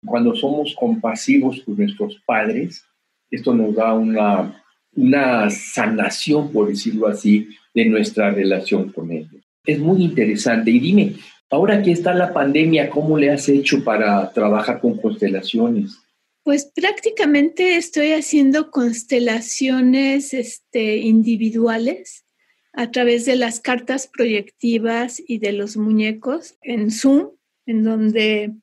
Cuando 0.04 0.34
somos 0.34 0.74
compasivos 0.78 1.62
con 1.64 1.78
nuestros 1.78 2.20
padres, 2.26 2.84
esto 3.30 3.54
nos 3.54 3.74
da 3.74 3.94
una, 3.94 4.62
una 4.94 5.48
sanación, 5.48 6.52
por 6.52 6.68
decirlo 6.68 7.06
así, 7.08 7.48
de 7.74 7.86
nuestra 7.86 8.30
relación 8.30 8.92
con 8.92 9.10
ellos. 9.10 9.42
Es 9.64 9.78
muy 9.78 10.04
interesante. 10.04 10.70
Y 10.70 10.78
dime, 10.78 11.14
ahora 11.48 11.82
que 11.82 11.92
está 11.92 12.12
la 12.12 12.34
pandemia, 12.34 12.90
¿cómo 12.90 13.16
le 13.16 13.30
has 13.30 13.48
hecho 13.48 13.82
para 13.82 14.30
trabajar 14.30 14.78
con 14.78 14.98
constelaciones? 14.98 15.98
Pues 16.42 16.70
prácticamente 16.74 17.76
estoy 17.76 18.12
haciendo 18.12 18.70
constelaciones 18.70 20.32
este, 20.32 20.96
individuales 20.96 22.24
a 22.72 22.90
través 22.90 23.26
de 23.26 23.36
las 23.36 23.60
cartas 23.60 24.06
proyectivas 24.06 25.22
y 25.26 25.38
de 25.38 25.52
los 25.52 25.76
muñecos 25.76 26.56
en 26.62 26.90
Zoom, 26.90 27.30
en 27.66 27.84
donde 27.84 28.54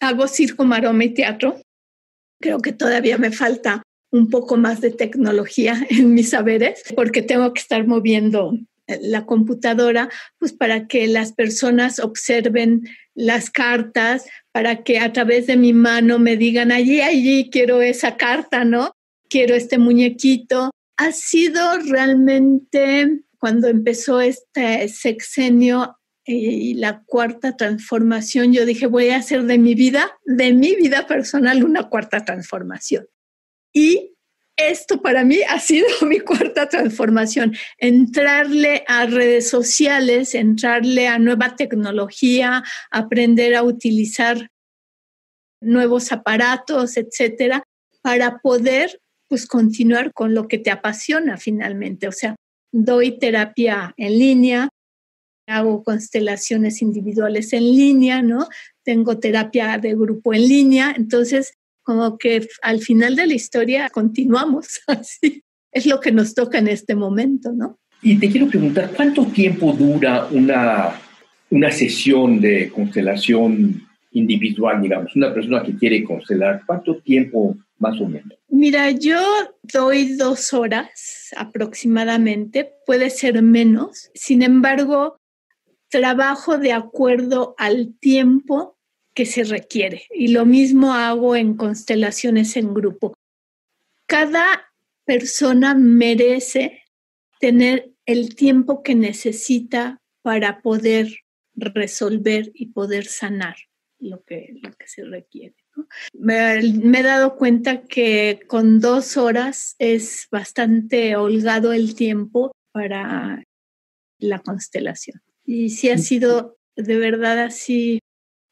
hago 0.00 0.28
circo, 0.28 0.64
maroma 0.64 1.04
y 1.04 1.14
teatro. 1.14 1.60
Creo 2.40 2.58
que 2.58 2.72
todavía 2.72 3.16
me 3.18 3.30
falta 3.30 3.82
un 4.10 4.28
poco 4.28 4.56
más 4.56 4.80
de 4.80 4.90
tecnología 4.90 5.86
en 5.90 6.12
mis 6.14 6.30
saberes, 6.30 6.82
porque 6.94 7.22
tengo 7.22 7.52
que 7.54 7.60
estar 7.60 7.86
moviendo 7.86 8.52
la 9.00 9.24
computadora, 9.24 10.10
pues 10.38 10.52
para 10.52 10.86
que 10.86 11.06
las 11.06 11.32
personas 11.32 11.98
observen 11.98 12.84
las 13.14 13.50
cartas, 13.50 14.26
para 14.52 14.82
que 14.82 14.98
a 14.98 15.12
través 15.12 15.46
de 15.46 15.56
mi 15.56 15.72
mano 15.72 16.18
me 16.18 16.36
digan, 16.36 16.72
allí, 16.72 17.00
allí 17.00 17.50
quiero 17.50 17.82
esa 17.82 18.16
carta, 18.16 18.64
¿no? 18.64 18.92
Quiero 19.28 19.54
este 19.54 19.78
muñequito, 19.78 20.70
ha 20.96 21.12
sido 21.12 21.78
realmente 21.78 23.22
cuando 23.38 23.68
empezó 23.68 24.20
este 24.20 24.88
sexenio 24.88 25.96
y 26.24 26.74
la 26.74 27.02
cuarta 27.04 27.56
transformación, 27.56 28.52
yo 28.52 28.64
dije, 28.64 28.86
voy 28.86 29.08
a 29.08 29.16
hacer 29.16 29.42
de 29.44 29.58
mi 29.58 29.74
vida, 29.74 30.12
de 30.24 30.52
mi 30.52 30.76
vida 30.76 31.06
personal, 31.06 31.64
una 31.64 31.88
cuarta 31.88 32.24
transformación. 32.24 33.06
Y 33.72 34.14
esto 34.56 35.00
para 35.00 35.24
mí 35.24 35.38
ha 35.48 35.58
sido 35.58 35.86
mi 36.06 36.20
cuarta 36.20 36.68
transformación, 36.68 37.54
entrarle 37.78 38.84
a 38.86 39.06
redes 39.06 39.48
sociales, 39.48 40.34
entrarle 40.34 41.08
a 41.08 41.18
nueva 41.18 41.56
tecnología, 41.56 42.62
aprender 42.90 43.54
a 43.54 43.62
utilizar 43.62 44.48
nuevos 45.60 46.12
aparatos, 46.12 46.96
etcétera, 46.96 47.62
para 48.02 48.38
poder 48.38 49.00
pues 49.28 49.46
continuar 49.46 50.12
con 50.12 50.34
lo 50.34 50.48
que 50.48 50.58
te 50.58 50.70
apasiona 50.70 51.38
finalmente. 51.38 52.08
O 52.08 52.12
sea, 52.12 52.36
doy 52.72 53.18
terapia 53.18 53.94
en 53.96 54.18
línea, 54.18 54.68
hago 55.46 55.82
constelaciones 55.84 56.82
individuales 56.82 57.52
en 57.52 57.64
línea, 57.64 58.22
¿no? 58.22 58.48
Tengo 58.84 59.18
terapia 59.18 59.78
de 59.78 59.94
grupo 59.94 60.34
en 60.34 60.48
línea, 60.48 60.92
entonces 60.96 61.54
como 61.82 62.18
que 62.18 62.46
al 62.62 62.80
final 62.80 63.16
de 63.16 63.26
la 63.26 63.34
historia 63.34 63.88
continuamos 63.90 64.80
así. 64.86 65.42
Es 65.72 65.86
lo 65.86 66.00
que 66.00 66.12
nos 66.12 66.34
toca 66.34 66.58
en 66.58 66.68
este 66.68 66.94
momento, 66.94 67.52
¿no? 67.52 67.78
Y 68.02 68.18
te 68.18 68.28
quiero 68.28 68.48
preguntar, 68.48 68.92
¿cuánto 68.94 69.24
tiempo 69.26 69.72
dura 69.72 70.26
una, 70.30 71.00
una 71.50 71.70
sesión 71.70 72.40
de 72.40 72.68
constelación 72.70 73.86
individual, 74.10 74.82
digamos? 74.82 75.14
Una 75.14 75.32
persona 75.32 75.62
que 75.62 75.76
quiere 75.76 76.02
constelar, 76.02 76.62
¿cuánto 76.66 76.96
tiempo 76.96 77.56
más 77.78 78.00
o 78.00 78.06
menos? 78.06 78.38
Mira, 78.48 78.90
yo 78.90 79.20
doy 79.62 80.16
dos 80.16 80.52
horas 80.52 81.30
aproximadamente, 81.36 82.72
puede 82.84 83.08
ser 83.08 83.40
menos. 83.40 84.10
Sin 84.14 84.42
embargo, 84.42 85.16
trabajo 85.88 86.58
de 86.58 86.72
acuerdo 86.72 87.54
al 87.56 87.94
tiempo 88.00 88.71
que 89.14 89.26
se 89.26 89.44
requiere. 89.44 90.06
Y 90.10 90.28
lo 90.28 90.46
mismo 90.46 90.94
hago 90.94 91.36
en 91.36 91.56
constelaciones 91.56 92.56
en 92.56 92.74
grupo. 92.74 93.14
Cada 94.06 94.72
persona 95.04 95.74
merece 95.74 96.82
tener 97.40 97.92
el 98.06 98.34
tiempo 98.34 98.82
que 98.82 98.94
necesita 98.94 100.00
para 100.22 100.62
poder 100.62 101.18
resolver 101.54 102.50
y 102.54 102.66
poder 102.66 103.06
sanar 103.06 103.56
lo 103.98 104.22
que, 104.24 104.54
lo 104.62 104.72
que 104.72 104.88
se 104.88 105.04
requiere. 105.04 105.54
Me, 106.12 106.58
he 106.58 107.02
dado 107.02 107.36
cuenta 107.36 107.82
que 107.82 108.40
con 108.46 108.80
dos 108.80 109.16
horas 109.16 109.74
es 109.78 110.28
bastante 110.30 111.16
holgado 111.16 111.72
el 111.72 111.94
tiempo 111.94 112.52
para 112.72 113.42
la 114.18 114.38
constelación. 114.40 115.22
Y 115.44 115.70
sí 115.70 115.90
ha 115.90 115.98
sido 115.98 116.56
de 116.76 116.96
verdad 116.96 117.40
así 117.40 118.00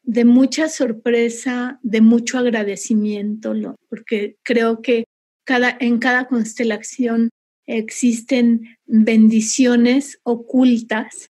de 0.03 0.25
mucha 0.25 0.67
sorpresa, 0.67 1.79
de 1.83 2.01
mucho 2.01 2.37
agradecimiento, 2.37 3.53
porque 3.89 4.37
creo 4.43 4.81
que 4.81 5.05
cada, 5.45 5.75
en 5.79 5.99
cada 5.99 6.27
constelación 6.27 7.29
existen 7.65 8.77
bendiciones 8.85 10.19
ocultas 10.23 11.29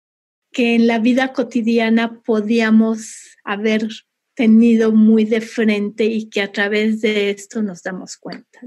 que 0.51 0.75
en 0.75 0.88
la 0.88 0.99
vida 0.99 1.34
cotidiana 1.34 2.21
podíamos 2.21 3.38
haber 3.43 3.88
tenido 4.36 4.91
muy 4.91 5.25
de 5.25 5.41
frente 5.41 6.05
y 6.05 6.29
que 6.29 6.41
a 6.41 6.51
través 6.51 7.01
de 7.01 7.29
esto 7.29 7.62
nos 7.62 7.84
damos 7.84 8.17
cuenta. 8.17 8.62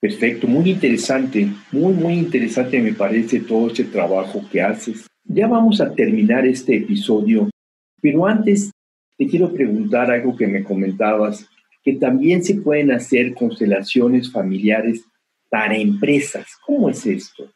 Perfecto, 0.00 0.46
muy 0.46 0.70
interesante, 0.70 1.48
muy, 1.72 1.92
muy 1.92 2.14
interesante 2.14 2.80
me 2.80 2.92
parece 2.92 3.40
todo 3.40 3.68
este 3.68 3.84
trabajo 3.84 4.42
que 4.50 4.62
haces. 4.62 5.06
Ya 5.24 5.46
vamos 5.46 5.80
a 5.80 5.94
terminar 5.94 6.46
este 6.46 6.76
episodio, 6.76 7.50
pero 8.00 8.26
antes 8.26 8.70
te 9.20 9.28
quiero 9.28 9.52
preguntar 9.52 10.10
algo 10.10 10.34
que 10.34 10.46
me 10.46 10.64
comentabas, 10.64 11.46
que 11.84 11.92
también 11.92 12.42
se 12.42 12.54
pueden 12.54 12.90
hacer 12.90 13.34
constelaciones 13.34 14.32
familiares 14.32 15.04
para 15.50 15.76
empresas. 15.76 16.46
¿Cómo 16.64 16.88
es 16.88 17.04
esto? 17.04 17.52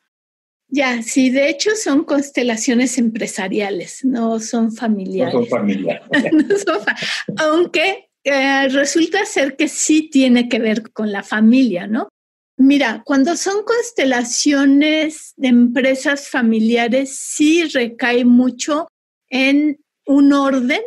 Ya, 0.68 1.00
sí, 1.02 1.30
de 1.30 1.48
hecho 1.48 1.70
son 1.74 2.04
constelaciones 2.04 2.98
empresariales, 2.98 4.04
no 4.04 4.40
son 4.40 4.72
familiares. 4.72 5.32
No 5.32 5.40
son 5.40 5.48
familiares. 5.48 6.02
aunque 7.38 8.10
eh, 8.24 8.68
resulta 8.68 9.24
ser 9.24 9.56
que 9.56 9.68
sí 9.68 10.10
tiene 10.10 10.50
que 10.50 10.58
ver 10.58 10.92
con 10.92 11.12
la 11.12 11.22
familia, 11.22 11.86
¿no? 11.86 12.10
Mira, 12.58 13.02
cuando 13.06 13.38
son 13.38 13.64
constelaciones 13.64 15.32
de 15.38 15.48
empresas 15.48 16.28
familiares, 16.28 17.16
sí 17.16 17.64
recae 17.64 18.26
mucho 18.26 18.86
en 19.30 19.78
un 20.04 20.34
orden 20.34 20.82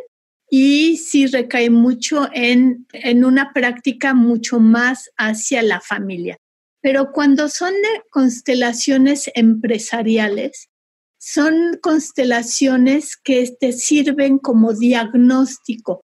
y 0.50 0.96
sí 0.96 1.26
recae 1.26 1.70
mucho 1.70 2.28
en, 2.32 2.86
en 2.92 3.24
una 3.24 3.52
práctica 3.52 4.14
mucho 4.14 4.60
más 4.60 5.10
hacia 5.16 5.62
la 5.62 5.80
familia. 5.80 6.36
Pero 6.80 7.12
cuando 7.12 7.48
son 7.48 7.74
constelaciones 8.10 9.30
empresariales, 9.34 10.68
son 11.18 11.78
constelaciones 11.82 13.16
que 13.16 13.50
te 13.60 13.72
sirven 13.72 14.38
como 14.38 14.72
diagnóstico. 14.72 16.00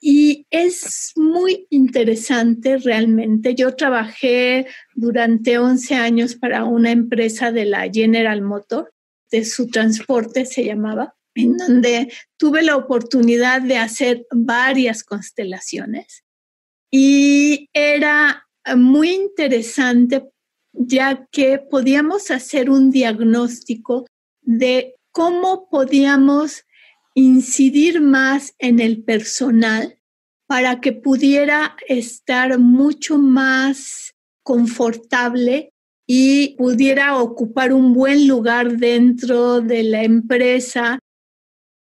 Y 0.00 0.46
es 0.50 1.12
muy 1.16 1.66
interesante 1.70 2.78
realmente. 2.78 3.54
Yo 3.54 3.74
trabajé 3.76 4.66
durante 4.94 5.58
11 5.58 5.94
años 5.94 6.34
para 6.34 6.64
una 6.64 6.90
empresa 6.90 7.52
de 7.52 7.66
la 7.66 7.88
General 7.92 8.42
Motor, 8.42 8.92
de 9.30 9.44
su 9.44 9.68
transporte 9.68 10.44
se 10.44 10.64
llamaba, 10.64 11.14
en 11.34 11.56
donde 11.56 12.12
tuve 12.36 12.62
la 12.62 12.76
oportunidad 12.76 13.62
de 13.62 13.78
hacer 13.78 14.26
varias 14.30 15.04
constelaciones. 15.04 16.24
Y 16.90 17.68
era 17.72 18.46
muy 18.76 19.10
interesante 19.10 20.28
ya 20.72 21.26
que 21.30 21.58
podíamos 21.58 22.30
hacer 22.30 22.70
un 22.70 22.90
diagnóstico 22.90 24.06
de 24.40 24.94
cómo 25.10 25.68
podíamos 25.70 26.64
incidir 27.14 28.00
más 28.00 28.54
en 28.58 28.80
el 28.80 29.02
personal 29.02 29.98
para 30.46 30.80
que 30.80 30.92
pudiera 30.92 31.76
estar 31.88 32.58
mucho 32.58 33.18
más 33.18 34.14
confortable 34.42 35.72
y 36.06 36.56
pudiera 36.56 37.16
ocupar 37.16 37.72
un 37.72 37.94
buen 37.94 38.26
lugar 38.26 38.76
dentro 38.76 39.60
de 39.60 39.82
la 39.82 40.02
empresa, 40.02 40.98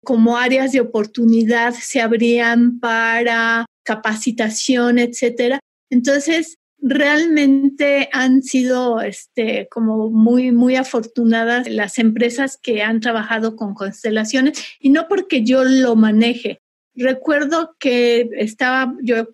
como 0.04 0.38
áreas 0.38 0.72
de 0.72 0.82
oportunidad 0.82 1.74
se 1.74 2.02
abrían 2.02 2.80
para 2.80 3.66
capacitación, 3.84 5.00
etcétera. 5.00 5.60
Entonces, 5.90 6.58
realmente 6.84 8.10
han 8.12 8.44
sido 8.44 9.02
este, 9.02 9.68
como 9.72 10.10
muy, 10.10 10.52
muy 10.52 10.76
afortunadas 10.76 11.70
las 11.70 11.98
empresas 11.98 12.58
que 12.62 12.84
han 12.84 13.00
trabajado 13.00 13.56
con 13.56 13.74
constelaciones 13.74 14.62
y 14.80 14.90
no 14.90 15.08
porque 15.08 15.44
yo 15.44 15.64
lo 15.64 15.96
maneje. 15.96 16.60
Recuerdo 16.96 17.76
que 17.80 18.30
estaba, 18.38 18.96
yo 19.02 19.30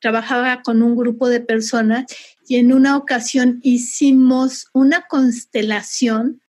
trabajaba 0.00 0.62
con 0.62 0.82
un 0.82 0.96
grupo 0.96 1.28
de 1.28 1.40
personas 1.40 2.04
y 2.46 2.56
en 2.56 2.72
una 2.72 2.96
ocasión 2.96 3.60
hicimos 3.62 4.66
una 4.74 5.06
constelación 5.08 6.42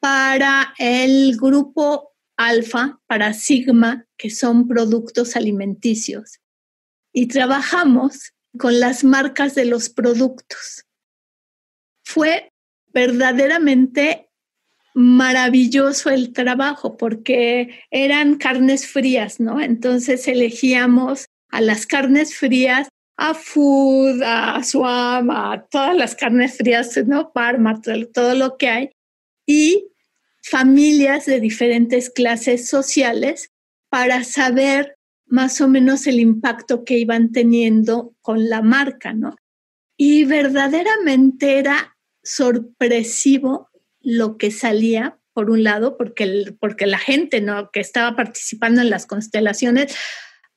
para 0.00 0.74
el 0.78 1.36
grupo 1.36 2.12
alfa, 2.38 3.00
para 3.06 3.34
Sigma, 3.34 4.06
que 4.16 4.30
son 4.30 4.66
productos 4.66 5.36
alimenticios. 5.36 6.38
Y 7.12 7.26
trabajamos 7.26 8.32
con 8.58 8.80
las 8.80 9.04
marcas 9.04 9.54
de 9.54 9.66
los 9.66 9.90
productos. 9.90 10.86
Fue 12.04 12.50
verdaderamente 12.94 14.30
maravilloso 14.94 16.10
el 16.10 16.32
trabajo 16.32 16.96
porque 16.96 17.84
eran 17.90 18.36
carnes 18.36 18.86
frías, 18.86 19.38
¿no? 19.38 19.60
Entonces 19.60 20.26
elegíamos 20.26 21.26
a 21.50 21.60
las 21.60 21.86
carnes 21.86 22.36
frías, 22.36 22.88
a 23.16 23.34
Food, 23.34 24.22
a 24.24 24.62
Swam, 24.62 25.30
a 25.30 25.66
todas 25.70 25.96
las 25.96 26.14
carnes 26.14 26.56
frías, 26.56 26.96
¿no? 27.06 27.32
Parma, 27.32 27.80
todo 28.12 28.34
lo 28.34 28.56
que 28.56 28.68
hay. 28.68 28.90
Y 29.46 29.88
familias 30.48 31.26
de 31.26 31.40
diferentes 31.40 32.10
clases 32.10 32.68
sociales 32.68 33.50
para 33.90 34.24
saber 34.24 34.96
más 35.26 35.60
o 35.60 35.68
menos 35.68 36.06
el 36.06 36.20
impacto 36.20 36.84
que 36.84 36.98
iban 36.98 37.32
teniendo 37.32 38.14
con 38.22 38.48
la 38.48 38.62
marca, 38.62 39.12
¿no? 39.12 39.36
Y 39.96 40.24
verdaderamente 40.24 41.58
era 41.58 41.96
sorpresivo 42.22 43.68
lo 44.00 44.38
que 44.38 44.50
salía, 44.50 45.18
por 45.32 45.50
un 45.50 45.62
lado, 45.62 45.96
porque, 45.96 46.56
porque 46.58 46.86
la 46.86 46.98
gente 46.98 47.40
¿no? 47.40 47.70
que 47.70 47.80
estaba 47.80 48.16
participando 48.16 48.80
en 48.80 48.90
las 48.90 49.06
constelaciones, 49.06 49.94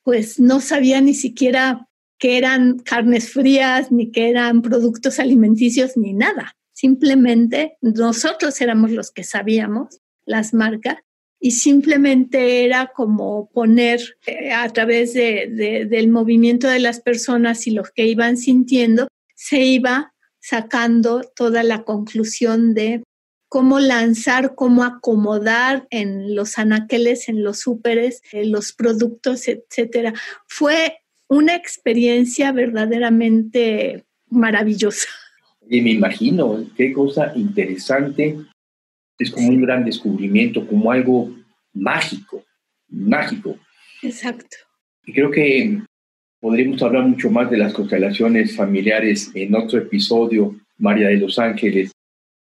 pues 0.03 0.39
no 0.39 0.59
sabía 0.59 1.01
ni 1.01 1.13
siquiera 1.13 1.87
que 2.17 2.37
eran 2.37 2.79
carnes 2.79 3.31
frías, 3.31 3.91
ni 3.91 4.11
que 4.11 4.29
eran 4.29 4.61
productos 4.61 5.19
alimenticios, 5.19 5.97
ni 5.97 6.13
nada. 6.13 6.55
Simplemente 6.73 7.77
nosotros 7.81 8.59
éramos 8.61 8.91
los 8.91 9.11
que 9.11 9.23
sabíamos 9.23 9.99
las 10.25 10.53
marcas 10.53 10.97
y 11.39 11.51
simplemente 11.51 12.63
era 12.65 12.91
como 12.95 13.49
poner 13.49 13.99
eh, 14.27 14.51
a 14.51 14.69
través 14.69 15.13
de, 15.13 15.87
del 15.89 16.07
movimiento 16.07 16.67
de 16.67 16.79
las 16.79 17.01
personas 17.01 17.65
y 17.65 17.71
lo 17.71 17.83
que 17.83 18.05
iban 18.05 18.37
sintiendo, 18.37 19.07
se 19.35 19.59
iba 19.61 20.13
sacando 20.39 21.21
toda 21.35 21.63
la 21.63 21.83
conclusión 21.83 22.75
de 22.75 23.03
cómo 23.49 23.79
lanzar, 23.79 24.55
cómo 24.55 24.83
acomodar 24.83 25.87
en 25.89 26.35
los 26.35 26.57
anaqueles, 26.57 27.27
en 27.27 27.43
los 27.43 27.59
súperes, 27.59 28.21
en 28.31 28.51
los 28.51 28.71
productos, 28.71 29.47
etcétera. 29.47 30.13
Fue 30.47 30.99
una 31.27 31.55
experiencia 31.55 32.51
verdaderamente 32.51 34.05
maravillosa. 34.29 35.07
Y 35.71 35.79
me 35.79 35.91
imagino, 35.91 36.65
qué 36.75 36.91
cosa 36.91 37.31
interesante 37.33 38.35
es 39.17 39.31
como 39.31 39.47
un 39.47 39.61
gran 39.61 39.85
descubrimiento, 39.85 40.67
como 40.67 40.91
algo 40.91 41.33
mágico, 41.71 42.43
mágico. 42.89 43.57
Exacto. 44.03 44.57
Y 45.05 45.13
creo 45.13 45.31
que 45.31 45.79
podríamos 46.41 46.83
hablar 46.83 47.07
mucho 47.07 47.31
más 47.31 47.49
de 47.49 47.55
las 47.55 47.71
constelaciones 47.71 48.53
familiares 48.53 49.31
en 49.33 49.55
otro 49.55 49.79
episodio, 49.79 50.59
María 50.77 51.07
de 51.07 51.15
los 51.15 51.39
Ángeles. 51.39 51.93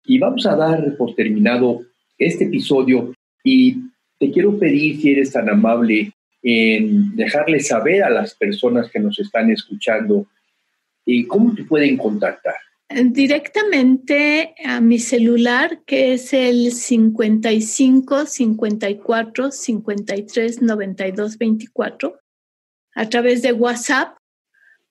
Y 0.06 0.18
vamos 0.18 0.46
a 0.46 0.56
dar 0.56 0.96
por 0.96 1.14
terminado 1.14 1.82
este 2.16 2.44
episodio 2.44 3.12
y 3.44 3.82
te 4.18 4.30
quiero 4.30 4.58
pedir, 4.58 4.98
si 4.98 5.12
eres 5.12 5.30
tan 5.30 5.50
amable, 5.50 6.10
en 6.42 7.14
dejarle 7.16 7.60
saber 7.60 8.02
a 8.02 8.08
las 8.08 8.34
personas 8.34 8.90
que 8.90 8.98
nos 8.98 9.18
están 9.18 9.50
escuchando 9.50 10.26
y 11.04 11.20
eh, 11.20 11.26
cómo 11.26 11.54
te 11.54 11.64
pueden 11.64 11.98
contactar 11.98 12.54
directamente 12.90 14.54
a 14.64 14.80
mi 14.80 14.98
celular, 14.98 15.82
que 15.84 16.14
es 16.14 16.32
el 16.32 16.72
55 16.72 18.26
54 18.26 19.52
53 19.52 20.62
92 20.62 21.38
24, 21.38 22.20
a 22.96 23.08
través 23.08 23.42
de 23.42 23.52
WhatsApp 23.52 24.16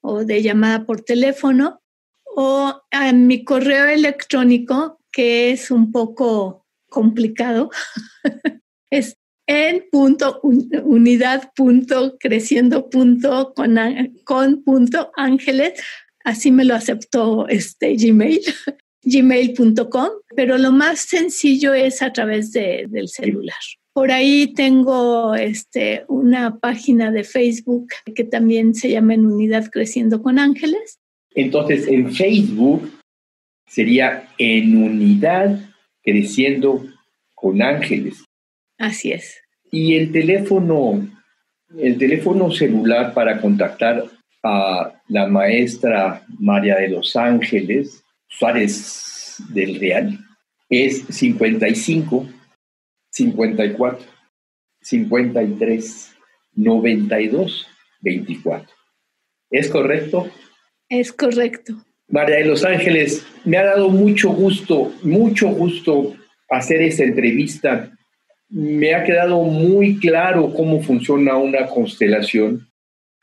o 0.01 0.23
de 0.23 0.41
llamada 0.41 0.85
por 0.85 1.01
teléfono, 1.01 1.81
o 2.25 2.81
a 2.91 3.11
mi 3.11 3.43
correo 3.43 3.87
electrónico, 3.87 5.01
que 5.11 5.51
es 5.51 5.69
un 5.69 5.91
poco 5.91 6.65
complicado, 6.89 7.69
es 8.89 9.17
en 9.45 9.89
punto 9.91 10.39
unidad 10.41 11.51
punto 11.55 12.17
creciendo 12.19 12.89
punto 12.89 13.53
con, 13.55 13.77
con 14.23 14.63
punto 14.63 15.11
ángeles 15.15 15.73
así 16.23 16.51
me 16.51 16.65
lo 16.65 16.75
aceptó 16.75 17.47
este 17.47 17.95
Gmail, 17.95 18.41
gmail.com, 19.03 20.09
pero 20.35 20.57
lo 20.57 20.71
más 20.71 20.99
sencillo 20.99 21.73
es 21.73 22.01
a 22.01 22.11
través 22.13 22.51
de, 22.51 22.85
del 22.89 23.07
celular. 23.07 23.57
Por 23.93 24.11
ahí 24.11 24.53
tengo 24.53 25.35
este, 25.35 26.05
una 26.07 26.59
página 26.59 27.11
de 27.11 27.23
Facebook 27.23 27.87
que 28.15 28.23
también 28.23 28.73
se 28.75 28.91
llama 28.91 29.15
En 29.15 29.25
Unidad 29.25 29.69
Creciendo 29.71 30.21
con 30.21 30.39
Ángeles. 30.39 30.99
Entonces, 31.35 31.87
en 31.87 32.13
Facebook 32.13 32.89
sería 33.67 34.29
En 34.37 34.77
Unidad 34.77 35.59
Creciendo 36.03 36.85
con 37.35 37.61
Ángeles. 37.61 38.23
Así 38.77 39.11
es. 39.11 39.41
Y 39.71 39.95
el 39.95 40.11
teléfono, 40.11 41.07
el 41.77 41.97
teléfono 41.97 42.51
celular 42.51 43.13
para 43.13 43.41
contactar 43.41 44.05
a 44.43 44.98
la 45.09 45.27
maestra 45.27 46.23
María 46.39 46.77
de 46.77 46.89
los 46.89 47.15
Ángeles 47.15 48.03
Suárez 48.27 49.37
del 49.49 49.79
Real 49.79 50.17
es 50.69 51.03
55 51.09 52.29
54 53.09 54.05
53 54.81 56.15
92 56.55 57.67
24. 58.01 58.67
¿Es 59.49 59.69
correcto? 59.69 60.31
Es 60.87 61.11
correcto. 61.11 61.73
María 62.07 62.37
de 62.37 62.45
los 62.45 62.63
Ángeles, 62.63 63.25
me 63.45 63.57
ha 63.57 63.65
dado 63.65 63.89
mucho 63.89 64.29
gusto, 64.29 64.93
mucho 65.03 65.49
gusto 65.49 66.15
hacer 66.49 66.81
esta 66.81 67.03
entrevista. 67.03 67.91
Me 68.49 68.95
ha 68.95 69.03
quedado 69.03 69.43
muy 69.43 69.97
claro 69.99 70.53
cómo 70.53 70.81
funciona 70.81 71.35
una 71.37 71.67
constelación. 71.67 72.68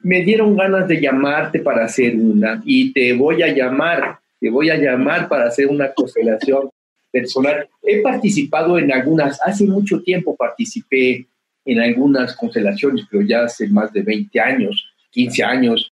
Me 0.01 0.23
dieron 0.23 0.57
ganas 0.57 0.87
de 0.89 1.01
llamarte 1.01 1.61
para 1.61 1.85
hacer 1.85 2.17
una 2.17 2.63
y 2.65 2.93
te 2.93 3.13
voy 3.15 3.43
a 3.43 3.49
llamar, 3.49 4.19
te 4.39 4.51
voy 4.51 4.71
a 4.71 4.77
llamar 4.77 5.29
para 5.29 5.47
hacer 5.47 5.67
una 5.67 5.93
constelación 5.93 6.71
personal. 7.11 7.69
He 7.83 8.03
participado 8.03 8.79
en 8.79 8.93
algunas, 8.93 9.41
hace 9.43 9.65
mucho 9.65 10.03
tiempo 10.03 10.37
participé 10.37 11.27
en 11.65 11.81
algunas 11.81 12.37
constelaciones, 12.37 13.07
pero 13.11 13.23
ya 13.23 13.45
hace 13.45 13.69
más 13.69 13.93
de 13.93 14.03
20 14.03 14.39
años, 14.41 14.87
15 15.11 15.43
años, 15.43 15.93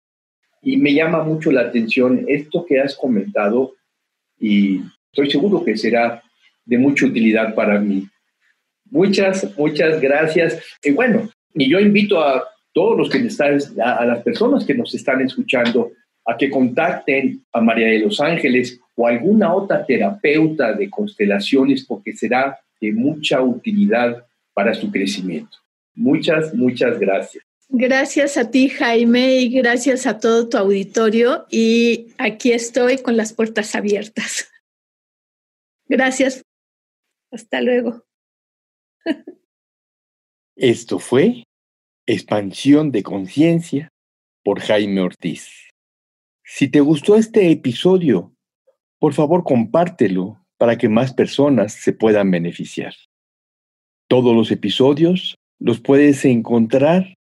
y 0.63 0.77
me 0.77 0.95
llama 0.95 1.25
mucho 1.25 1.51
la 1.51 1.63
atención 1.63 2.25
esto 2.29 2.65
que 2.65 2.81
has 2.81 2.95
comentado 2.95 3.75
y 4.39 4.81
estoy 5.11 5.31
seguro 5.31 5.65
que 5.65 5.77
será 5.77 6.23
de 6.65 6.79
mucha 6.79 7.07
utilidad 7.07 7.55
para 7.55 7.81
mí. 7.81 8.07
Muchas, 8.91 9.57
muchas 9.57 10.01
gracias. 10.01 10.63
Y 10.83 10.93
bueno, 10.93 11.31
y 11.55 11.69
yo 11.71 11.81
invito 11.81 12.21
a 12.21 12.45
todos 12.73 12.97
los 12.97 13.11
que 13.11 13.19
están, 13.19 13.59
a 13.83 14.05
las 14.05 14.23
personas 14.23 14.65
que 14.65 14.75
nos 14.75 14.95
están 14.95 15.21
escuchando, 15.21 15.93
a 16.25 16.37
que 16.37 16.51
contacten 16.51 17.45
a 17.53 17.61
María 17.61 17.89
de 17.89 18.01
los 18.01 18.21
Ángeles 18.21 18.81
o 18.95 19.07
alguna 19.07 19.55
otra 19.55 19.85
terapeuta 19.85 20.73
de 20.73 20.89
constelaciones 20.89 21.85
porque 21.85 22.13
será 22.13 22.59
de 22.81 22.93
mucha 22.93 23.41
utilidad 23.41 24.25
para 24.55 24.75
su 24.75 24.91
crecimiento. 24.91 25.57
Muchas, 25.95 26.55
muchas 26.55 26.99
gracias. 26.99 27.45
Gracias 27.69 28.37
a 28.37 28.51
ti, 28.51 28.69
Jaime, 28.69 29.37
y 29.37 29.49
gracias 29.49 30.07
a 30.07 30.19
todo 30.19 30.49
tu 30.49 30.59
auditorio. 30.59 31.47
Y 31.51 32.09
aquí 32.19 32.53
estoy 32.53 32.99
con 32.99 33.17
las 33.17 33.33
puertas 33.33 33.75
abiertas. 33.75 34.51
Gracias. 35.89 36.43
Hasta 37.31 37.63
luego. 37.63 38.05
Esto 40.55 40.99
fue 40.99 41.45
Expansión 42.07 42.91
de 42.91 43.03
Conciencia 43.03 43.89
por 44.45 44.61
Jaime 44.61 45.01
Ortiz. 45.01 45.71
Si 46.45 46.69
te 46.69 46.81
gustó 46.81 47.17
este 47.17 47.51
episodio, 47.51 48.35
por 48.99 49.15
favor 49.15 49.45
compártelo 49.45 50.45
para 50.59 50.77
que 50.79 50.89
más 50.89 51.15
personas 51.15 51.73
se 51.73 51.93
puedan 51.93 52.29
beneficiar. 52.31 52.95
Todos 54.09 54.35
los 54.35 54.51
episodios 54.51 55.37
los 55.59 55.81
puedes 55.81 56.25
encontrar 56.25 57.15